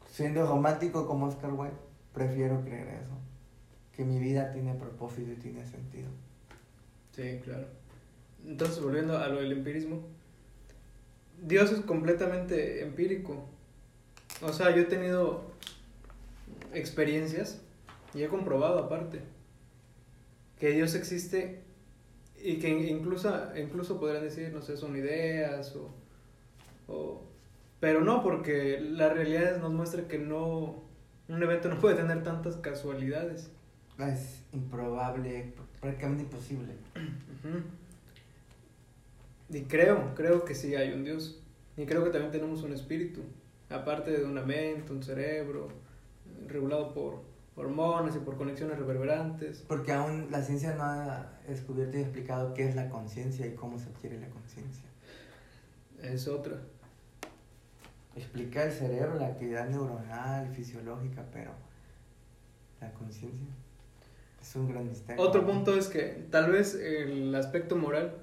[0.09, 1.75] siendo romántico como Oscar Wilde,
[2.13, 3.11] prefiero creer eso.
[3.91, 6.07] Que mi vida tiene propósito y tiene sentido.
[7.11, 7.67] Sí, claro.
[8.45, 9.99] Entonces, volviendo a lo del empirismo,
[11.45, 13.43] Dios es completamente empírico.
[14.41, 15.41] O sea, yo he tenido
[16.73, 17.59] experiencias
[18.13, 19.34] y he comprobado aparte
[20.59, 21.61] que Dios existe
[22.41, 25.93] y que incluso, incluso podrían decir, no sé, son ideas o,
[26.87, 27.23] o...
[27.79, 30.83] Pero no, porque la realidad nos muestra que no...
[31.27, 33.51] Un evento no puede tener tantas casualidades.
[33.99, 36.73] Es improbable, prácticamente imposible.
[39.49, 41.41] Y creo, creo que sí hay un Dios.
[41.77, 43.21] Y creo que también tenemos un espíritu.
[43.69, 45.69] Aparte de una mente, un cerebro,
[46.47, 47.21] regulado por
[47.55, 49.63] hormonas y por conexiones reverberantes.
[49.67, 53.79] Porque aún la ciencia no ha descubierto y explicado qué es la conciencia y cómo
[53.79, 54.83] se adquiere la conciencia.
[56.01, 56.57] Es otra.
[58.15, 61.51] Explica el cerebro, la actividad neuronal, fisiológica, pero
[62.79, 63.47] la conciencia
[64.41, 65.21] es un gran misterio.
[65.21, 68.15] Otro punto es que tal vez el aspecto moral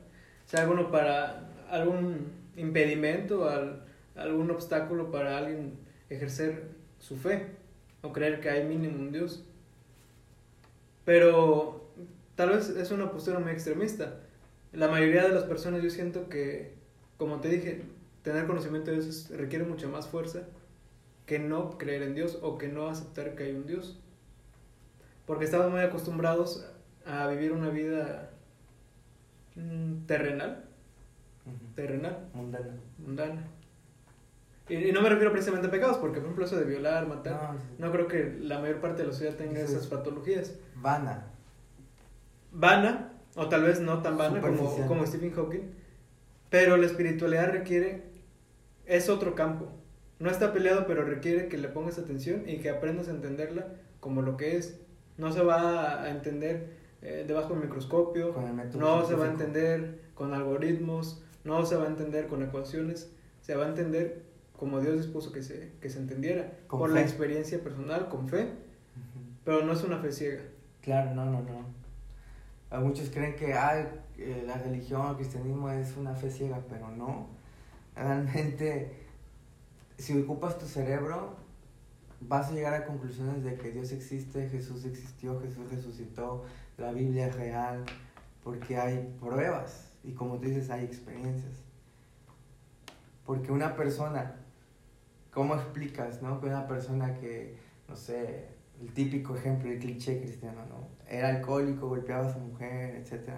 [0.47, 5.79] sea alguno para algún impedimento, al, algún obstáculo para alguien
[6.09, 7.62] ejercer su fe
[8.03, 9.45] o creer que hay mínimo un Dios.
[11.05, 11.91] Pero
[12.35, 14.21] tal vez es una postura muy extremista.
[14.73, 16.75] La mayoría de las personas yo siento que,
[17.17, 17.83] como te dije,
[18.23, 20.43] tener conocimiento de Dios requiere mucha más fuerza
[21.27, 23.99] que no creer en Dios o que no aceptar que hay un Dios.
[25.27, 26.67] Porque estamos muy acostumbrados
[27.07, 28.31] a vivir una vida
[29.55, 30.65] mm, terrenal,
[31.75, 32.75] terrenal, Mundana.
[32.99, 33.47] mundana.
[34.69, 37.59] Y, no me refiero precisamente a pecados, porque por ejemplo eso de violar, matar, No,
[37.59, 37.67] sí.
[37.79, 40.55] no creo que la mayor parte de la sociedad tenga esas es- patologías.
[40.77, 41.27] Vana.
[42.53, 45.71] Vana, o tal vez no tan vana como, como Stephen Hawking,
[46.51, 48.05] pero la espiritualidad requiere,
[48.87, 49.69] es otro campo.
[50.19, 53.67] No está peleado, pero requiere que le pongas atención y que aprendas a entenderla
[54.01, 54.79] como lo que es.
[55.19, 56.71] No se va a entender
[57.03, 58.35] eh, debajo del microscopio,
[58.75, 63.11] no se va a entender con algoritmos, no se va a entender con ecuaciones,
[63.41, 64.23] se va a entender
[64.63, 66.95] como Dios dispuso que se, que se entendiera, Con por fe.
[66.95, 69.25] la experiencia personal, con fe, Ujú.
[69.45, 70.41] pero no es una fe ciega.
[70.83, 71.65] Claro, no, no, no.
[72.71, 73.89] A muchos creen que ay,
[74.19, 77.27] eh, la religión, el cristianismo es una fe ciega, pero no.
[77.97, 78.93] realmente,
[79.99, 81.35] si ocupas tu cerebro,
[82.21, 86.45] vas a llegar a conclusiones de que Dios existe, Jesús existió, Jesús resucitó,
[86.79, 87.85] la Biblia es real,
[88.45, 91.53] porque hay pruebas y como tú dices, hay experiencias.
[93.27, 94.37] Porque una persona,
[95.33, 96.41] ¿cómo explicas, no?
[96.41, 97.57] Que una persona que,
[97.89, 98.49] no sé,
[98.81, 100.89] el típico ejemplo, el cliché cristiano, ¿no?
[101.09, 103.31] Era alcohólico, golpeaba a su mujer, etc.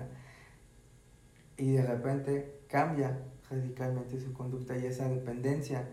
[1.57, 3.18] Y de repente cambia
[3.49, 5.88] radicalmente su conducta y esa dependencia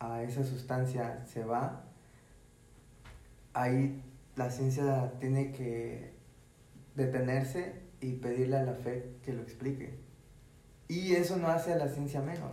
[0.00, 1.84] a esa sustancia se va.
[3.54, 4.02] Ahí
[4.36, 6.12] la ciencia tiene que
[6.94, 9.98] detenerse y pedirle a la fe que lo explique.
[10.88, 12.52] Y eso no hace a la ciencia menos.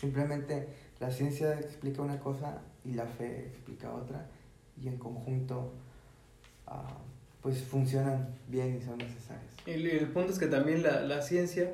[0.00, 0.68] Simplemente
[1.00, 4.26] la ciencia explica una cosa y la fe explica otra
[4.80, 5.72] y en conjunto
[6.66, 6.98] ah,
[7.40, 9.52] pues funcionan bien y son necesarios.
[9.66, 11.72] Y el punto es que también la, la ciencia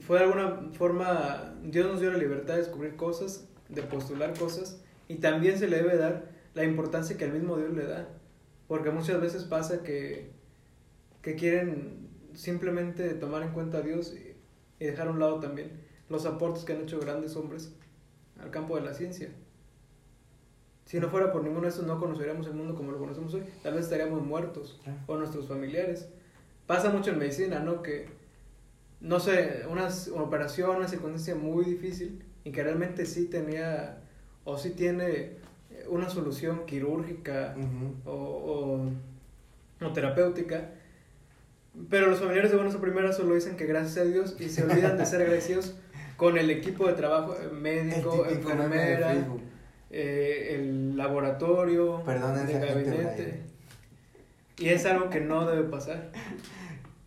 [0.00, 4.80] fue de alguna forma, Dios nos dio la libertad de descubrir cosas, de postular cosas
[5.08, 8.08] y también se le debe dar la importancia que el mismo Dios le da.
[8.66, 10.30] Porque muchas veces pasa que,
[11.22, 14.34] que quieren simplemente tomar en cuenta a Dios y,
[14.82, 15.70] y dejar a un lado también
[16.08, 17.72] los aportes que han hecho grandes hombres
[18.44, 19.30] al campo de la ciencia.
[20.84, 23.42] Si no fuera por ninguno de estos, no conoceríamos el mundo como lo conocemos hoy.
[23.62, 26.08] Tal vez estaríamos muertos o nuestros familiares.
[26.66, 27.82] Pasa mucho en medicina, ¿no?
[27.82, 28.06] Que,
[29.00, 29.88] no sé, una
[30.22, 34.02] operación, una circunstancia muy difícil y que realmente sí tenía
[34.44, 35.38] o sí tiene
[35.88, 37.54] una solución quirúrgica
[38.04, 38.90] o,
[39.80, 40.70] o, terapéutica.
[41.90, 44.62] Pero los familiares de buenas o primeras solo dicen que gracias a Dios y se
[44.62, 45.74] olvidan de ser agradecidos
[46.16, 49.14] con el equipo de trabajo, eh, médico, enfermera,
[49.90, 53.42] eh, el laboratorio, Perdón, el gabinete.
[54.58, 56.10] Y es algo que no debe pasar.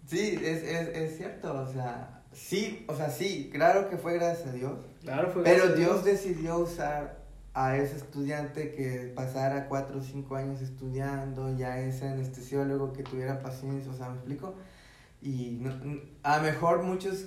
[0.08, 4.48] Sí, es, es, es cierto, o sea, sí, o sea, sí, claro que fue gracias
[4.48, 4.86] a Dios.
[5.02, 7.18] Claro, fue Pero a Dios decidió usar
[7.54, 13.42] a ese estudiante que pasara cuatro o cinco años estudiando, ya ese anestesiólogo que tuviera
[13.42, 14.56] paciencia, o sea, ¿me explico?
[15.22, 17.26] Y no- a lo mejor muchos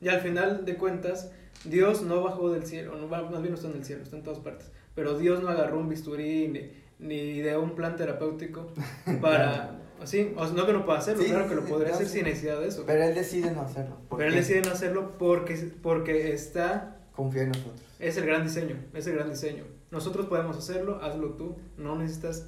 [0.00, 1.30] Y al final de cuentas,
[1.64, 4.22] Dios no bajó del cielo, no, más bien no está en el cielo, está en
[4.22, 4.70] todas partes.
[4.94, 6.72] Pero Dios no agarró un bisturí ni,
[7.06, 8.72] ni ideó un plan terapéutico
[9.20, 9.80] para...
[10.00, 11.92] Así, o sea, no que no pueda hacerlo, Sí, claro sí, que lo sí, podría
[11.92, 12.12] hacer sí.
[12.12, 12.84] sin necesidad de eso.
[12.86, 13.96] Pero él decide no hacerlo.
[14.16, 16.98] Pero él decide no hacerlo porque, porque está...
[17.16, 17.82] Confía en nosotros.
[17.98, 19.64] Es el gran diseño, es el gran diseño.
[19.90, 21.56] Nosotros podemos hacerlo, hazlo tú.
[21.76, 22.46] No necesitas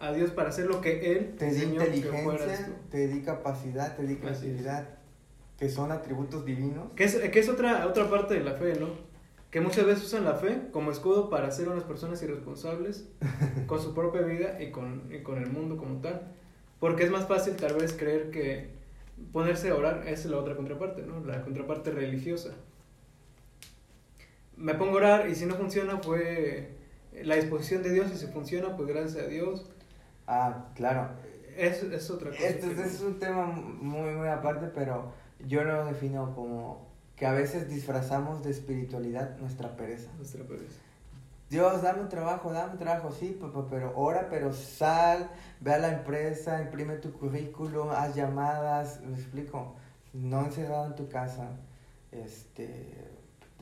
[0.00, 2.72] a Dios para hacer lo que Él Te di diseñó que fueras inteligencia, tú.
[2.90, 4.88] te di capacidad, te di creatividad,
[5.60, 6.90] que son atributos divinos.
[6.96, 8.88] Que es, que es otra, otra parte de la fe, ¿no?
[9.50, 13.08] Que muchas veces usan la fe como escudo para ser unas personas irresponsables
[13.66, 16.32] con su propia vida y con, y con el mundo como tal.
[16.80, 18.70] Porque es más fácil tal vez creer que
[19.32, 21.20] ponerse a orar es la otra contraparte, ¿no?
[21.24, 22.54] La contraparte religiosa.
[24.56, 26.70] Me pongo a orar y si no funciona fue
[27.22, 29.70] la disposición de Dios y si funciona pues gracias a Dios.
[30.26, 31.08] Ah, claro.
[31.56, 32.46] Es, es otra cosa.
[32.46, 35.12] Este, que- es un tema muy, muy aparte, pero
[35.46, 40.10] yo lo defino como que a veces disfrazamos de espiritualidad nuestra pereza.
[40.16, 40.80] nuestra pereza.
[41.50, 45.28] Dios, dame un trabajo, dame un trabajo, sí, papá, pero ora, pero sal,
[45.60, 49.74] ve a la empresa, imprime tu currículum, haz llamadas, me explico,
[50.12, 51.50] no encerrado en tu casa,
[52.12, 52.94] este,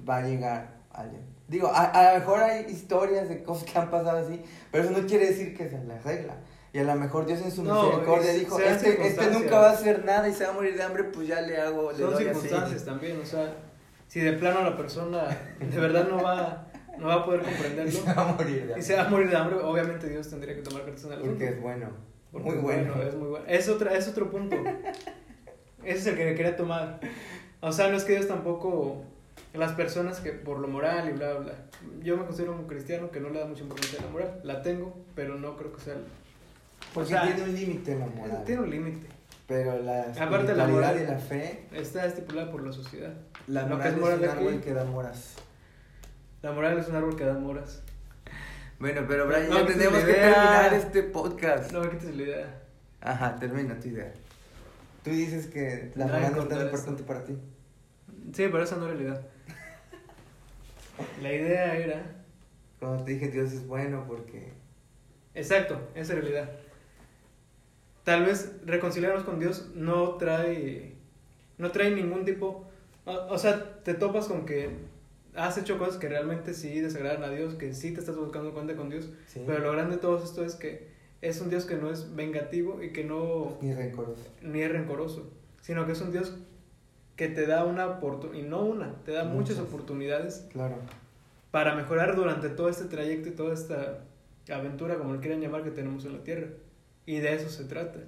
[0.07, 1.23] va a llegar alguien.
[1.49, 4.93] Digo, a, a lo mejor hay historias de cosas que han pasado así, pero eso
[4.93, 6.35] no quiere decir que sea la regla.
[6.73, 9.71] Y a lo mejor Dios en su No, misericordia es- dijo, este, este nunca va
[9.71, 11.99] a hacer nada y se va a morir de hambre, pues ya le hago, le
[11.99, 12.85] Son doy circunstancias así.
[12.85, 13.55] también, o sea,
[14.07, 15.29] si de plano la persona
[15.61, 16.67] de verdad no va,
[16.99, 19.09] no va a poder Y comprenderlo se va a morir de y se va a
[19.09, 21.87] morir de hambre, obviamente Dios tendría que tomar cartas en el Porque es bueno,
[22.33, 22.95] Porque muy es bueno.
[23.03, 23.45] Es muy bueno.
[23.49, 24.57] Es, otra, es otro punto.
[25.85, 27.01] Ese es el que quería tomar.
[27.61, 29.03] O sea, no es que Dios tampoco.
[29.55, 31.53] Las personas que por lo moral y bla, bla.
[32.03, 34.41] Yo me considero un cristiano que no le da mucha importancia a la moral.
[34.45, 35.95] La tengo, pero no creo que sea.
[36.95, 38.45] Porque O sea, tiene un límite la moral.
[38.45, 39.07] Tiene un límite.
[39.47, 43.15] Pero la Aparte, la moral- y la fe, Está estipulada por la sociedad.
[43.47, 45.35] la Lo que moral es es, moral un de aquí- árbol que da moras.
[46.43, 47.83] La moral es un árbol que da moras.
[48.79, 51.73] Bueno, pero Brian, No, ya tenemos que terminar este podcast.
[51.73, 52.61] No me quites la idea.
[53.01, 54.13] Ajá, termina tu idea.
[55.03, 57.33] Tú dices que la moral no es tan importante para ti.
[58.33, 59.21] Sí, pero esa no era la idea.
[61.23, 62.03] La idea era.
[62.79, 64.53] Cuando te dije Dios es bueno porque...
[65.35, 66.51] Exacto, esa era la idea.
[68.05, 70.95] Tal vez reconciliarnos con Dios no trae.
[71.59, 72.65] No trae ningún tipo.
[73.05, 74.71] O, o sea, te topas con que
[75.35, 78.75] has hecho cosas que realmente sí desagradan a Dios, que sí te estás buscando cuenta
[78.77, 79.11] con Dios.
[79.27, 79.43] Sí.
[79.47, 80.89] Pero lo grande de todo esto es que
[81.21, 83.57] es un Dios que no es vengativo y que no.
[83.61, 84.23] Ni rencoroso.
[84.43, 85.31] ni es rencoroso,
[85.61, 86.35] sino que es un Dios
[87.17, 89.69] que te da una oportunidad, y no una, te da muchas, Muchas.
[89.73, 90.77] oportunidades Claro.
[91.51, 94.05] para mejorar durante todo este trayecto y toda esta
[94.49, 96.47] aventura, como lo quieran llamar, que tenemos en la Tierra.
[97.09, 98.01] Y de eso se trata.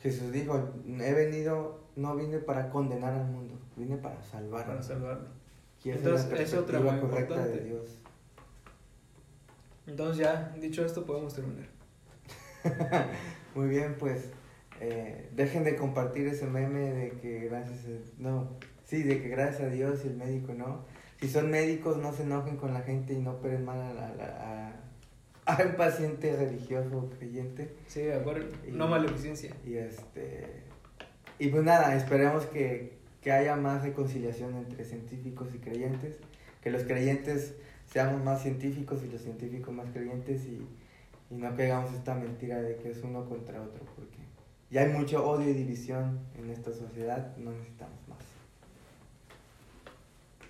[0.00, 4.66] Jesús dijo, he venido, no vine para condenar al mundo, vine para salvarlo.
[4.72, 5.28] Para salvarlo.
[5.84, 7.60] Y Entonces, es la es otra muy correcta de.
[7.64, 7.98] Dios.
[9.86, 11.68] Entonces ya, dicho esto, podemos terminar.
[13.54, 14.30] Muy bien, pues
[14.80, 17.90] eh, dejen de compartir ese meme de que gracias a,
[18.22, 20.86] no, sí, de que gracias a Dios y el médico no.
[21.20, 24.14] Si son médicos, no se enojen con la gente y no operen mal a, la-
[24.14, 24.24] la-
[24.68, 24.72] a,
[25.58, 27.74] a un paciente religioso creyente.
[27.86, 28.46] Sí, de acuerdo.
[28.66, 29.54] Y- No maleficencia.
[29.66, 30.62] Y este
[31.38, 36.14] y pues nada, esperemos que, que haya más reconciliación entre científicos y creyentes,
[36.62, 37.54] que los creyentes
[37.86, 40.64] seamos más científicos y los científicos más creyentes y,
[41.30, 44.18] y no caigamos esta mentira de que es uno contra otro, porque
[44.70, 48.18] ya hay mucho odio y división en esta sociedad, no necesitamos más.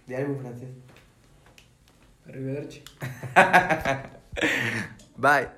[0.07, 0.69] ¿De algo francés?
[2.27, 2.83] Arrivederci.
[5.17, 5.49] Bye.